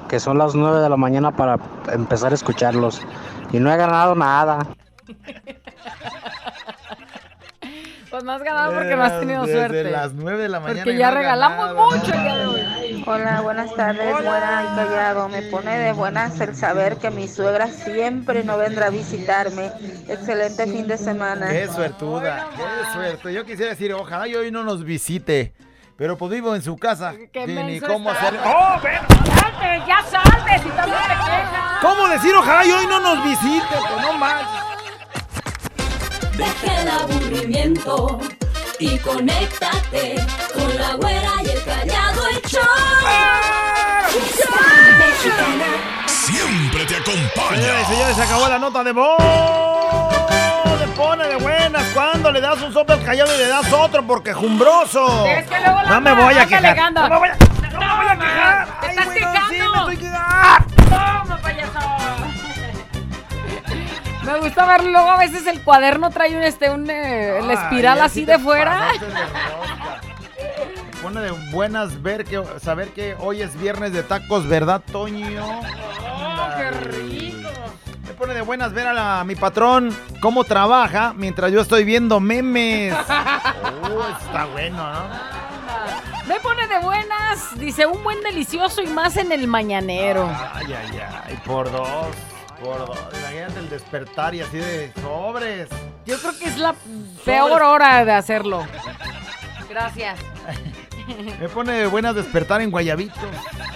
[0.08, 1.56] que son las 9 de la mañana para
[1.92, 3.00] empezar a escucharlos.
[3.52, 4.66] Y no he ganado nada.
[8.10, 9.90] Pues no has ganado porque no has tenido Desde suerte.
[9.90, 10.84] las 9 de la mañana.
[10.84, 13.04] Porque ya no regalamos ganado mucho el día de hoy.
[13.06, 15.28] Hola, buenas tardes, buena y callado.
[15.28, 19.70] Me pone de buenas el saber que mi suegra siempre no vendrá a visitarme.
[20.08, 21.48] Excelente fin de semana.
[21.50, 23.32] Qué suertuda, qué suerte.
[23.34, 25.52] Yo quisiera decir, ojalá y hoy no nos visite.
[25.96, 27.14] Pero pues vivo en su casa.
[27.32, 28.28] Qué ni cómo está.
[28.28, 28.40] hacer.
[28.44, 29.00] ¡Oh, ven!
[29.40, 30.58] ¡Salte, ya salte!
[30.62, 31.78] Si también te quejas.
[31.80, 33.66] ¿Cómo decir ojalá y hoy no nos visite?
[33.70, 34.42] Pues no más.
[36.36, 38.18] Deja el aburrimiento
[38.78, 40.16] y conéctate
[40.52, 42.60] con la güera y el callado el show.
[46.06, 47.84] Siempre te Señores acompaña.
[47.86, 50.15] señores, se acabó la nota de voz
[50.96, 55.26] pone de buenas cuando le das un sope callado y le das otro porque jumbroso.
[55.26, 56.92] Es que luego la no, me voy a quejar.
[56.92, 57.72] no me voy a quejar.
[57.72, 58.80] No me voy a quejar.
[58.80, 60.74] Te estás sí, me estoy quejando.
[60.88, 61.78] Toma, payaso.
[64.24, 68.00] Me gusta ver luego a veces el cuaderno trae un este un eh, la espiral
[68.00, 68.88] así de fuera.
[71.02, 75.44] Pone de buenas ver que saber que hoy es viernes de tacos, ¿verdad, Toño?
[78.26, 82.18] Pone de buenas ver a, la- a mi patrón cómo trabaja mientras yo estoy viendo
[82.20, 82.92] memes.
[83.88, 85.08] Oh, está bueno, ¿no?
[86.26, 87.56] Me pone de buenas.
[87.58, 90.28] Dice, un buen delicioso y más en el mañanero.
[90.52, 92.08] Ay, ay, ay, por dos,
[92.62, 92.98] por dos.
[93.20, 95.68] Imagínate el despertar y así de sobres.
[96.04, 96.74] Yo creo que es la
[97.24, 98.66] peor hora de hacerlo.
[99.70, 100.18] Gracias.
[101.40, 103.14] Me pone de buenas despertar en Guayabito.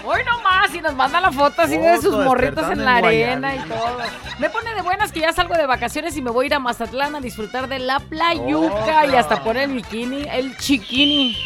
[0.05, 3.57] Hoy nomás y nos manda la foto así de sus morritos en la en arena
[3.57, 3.99] y todo.
[4.39, 6.59] Me pone de buenas que ya salgo de vacaciones y me voy a ir a
[6.59, 9.07] Mazatlán a disfrutar de la playuca Otra.
[9.07, 11.37] y hasta poner el bikini, el chiquini.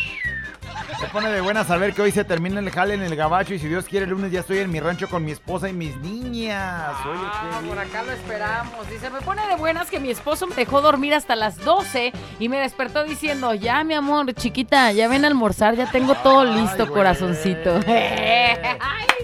[1.05, 3.59] Me pone de buena saber que hoy se termina el jale en el gabacho y
[3.59, 5.95] si Dios quiere el lunes ya estoy en mi rancho con mi esposa y mis
[5.99, 6.95] niñas.
[7.05, 7.21] Oye,
[7.61, 7.69] bien.
[7.69, 8.89] Por acá lo esperamos.
[8.89, 12.49] Dice, me pone de buenas que mi esposo me dejó dormir hasta las 12 y
[12.49, 16.89] me despertó diciendo, ya mi amor, chiquita, ya ven a almorzar, ya tengo todo listo,
[16.91, 17.81] corazoncito.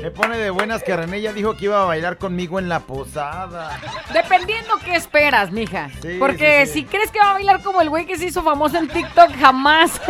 [0.03, 2.81] Me pone de buenas que René ya dijo que iba a bailar conmigo en la
[2.81, 3.79] posada.
[4.15, 5.91] Dependiendo qué esperas, mija.
[6.01, 6.81] Sí, Porque sí, sí.
[6.81, 9.37] si crees que va a bailar como el güey que se hizo famoso en TikTok,
[9.39, 10.01] jamás.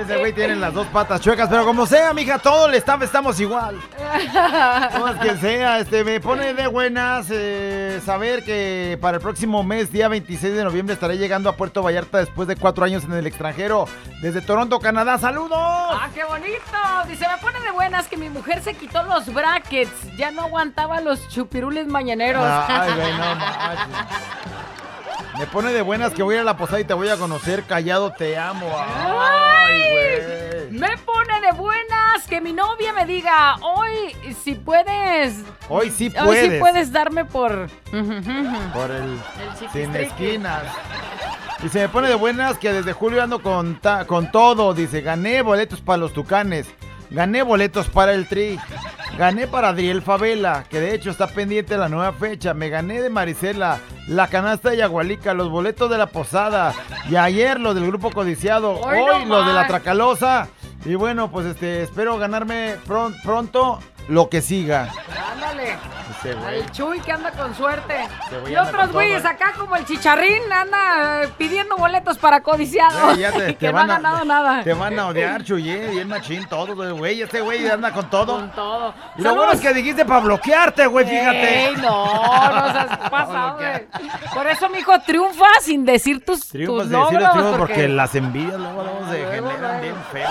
[0.00, 3.38] Ese güey tiene las dos patas chuecas, pero como sea, mija, todo el staff estamos
[3.38, 3.76] igual.
[4.98, 9.62] No es que sea, este, me pone de buenas eh, saber que para el próximo
[9.62, 13.12] mes, día 26 de noviembre, estaré llegando a Puerto Vallarta después de cuatro años en
[13.12, 13.86] el extranjero,
[14.20, 15.16] desde Toronto, Canadá.
[15.16, 15.58] ¡Saludos!
[15.60, 16.58] ¡Ah, qué bonito!
[17.06, 20.16] Dice, me pone de buenas que mi mujer se quitó los brackets.
[20.16, 22.44] Ya no aguantaba los chupirules mañaneros.
[22.44, 23.86] Ay, güey, no manches.
[25.38, 27.64] Me pone de buenas que voy a la posada y te voy a conocer.
[27.64, 28.66] Callado, te amo.
[28.66, 29.51] Güey.
[30.82, 35.44] Me pone de buenas que mi novia me diga, hoy si puedes...
[35.68, 36.52] Hoy sí Hoy puedes.
[36.52, 37.68] sí puedes darme por...
[38.72, 39.16] Por el,
[39.60, 40.02] sin chiquistriqui.
[40.04, 40.62] esquinas.
[41.64, 44.74] Y se me pone de buenas que desde julio ando con, ta- con todo.
[44.74, 46.66] Dice, gané boletos para los tucanes.
[47.10, 48.58] Gané boletos para el tri.
[49.16, 52.54] Gané para Adriel Favela, que de hecho está pendiente la nueva fecha.
[52.54, 53.78] Me gané de Marisela,
[54.08, 56.74] la canasta de Yagualica, los boletos de la posada.
[57.08, 58.72] Y ayer los del grupo codiciado.
[58.80, 59.66] Hoy Hoy no los de la.
[59.68, 60.48] Tracalosa.
[60.84, 63.78] Y bueno, pues este, espero ganarme pron- pronto
[64.08, 64.88] lo que siga.
[65.32, 65.76] Ándale.
[66.46, 68.06] Al Chuy que anda con suerte.
[68.42, 73.06] Güey Y otros güeyes todo, acá como el chicharrín anda eh, pidiendo boletos para codiciado.
[73.14, 74.62] Güey, te, que te no van ha a, ganado nada.
[74.62, 77.22] Te van a odiar, Chuyé, bien machín, todo, güey.
[77.22, 78.36] Este güey anda con todo.
[78.36, 78.94] Con todo.
[79.16, 81.66] Y lo bueno es que dijiste para bloquearte, güey, fíjate.
[81.70, 83.86] Ey, no, no seas pasado, güey.
[84.32, 87.22] Por eso, mijo, triunfa sin decir tus, Triunfas tus de decir logros.
[87.22, 87.74] los triunfos porque...
[87.74, 90.30] porque- las envidias luego, luego se generan bien feo.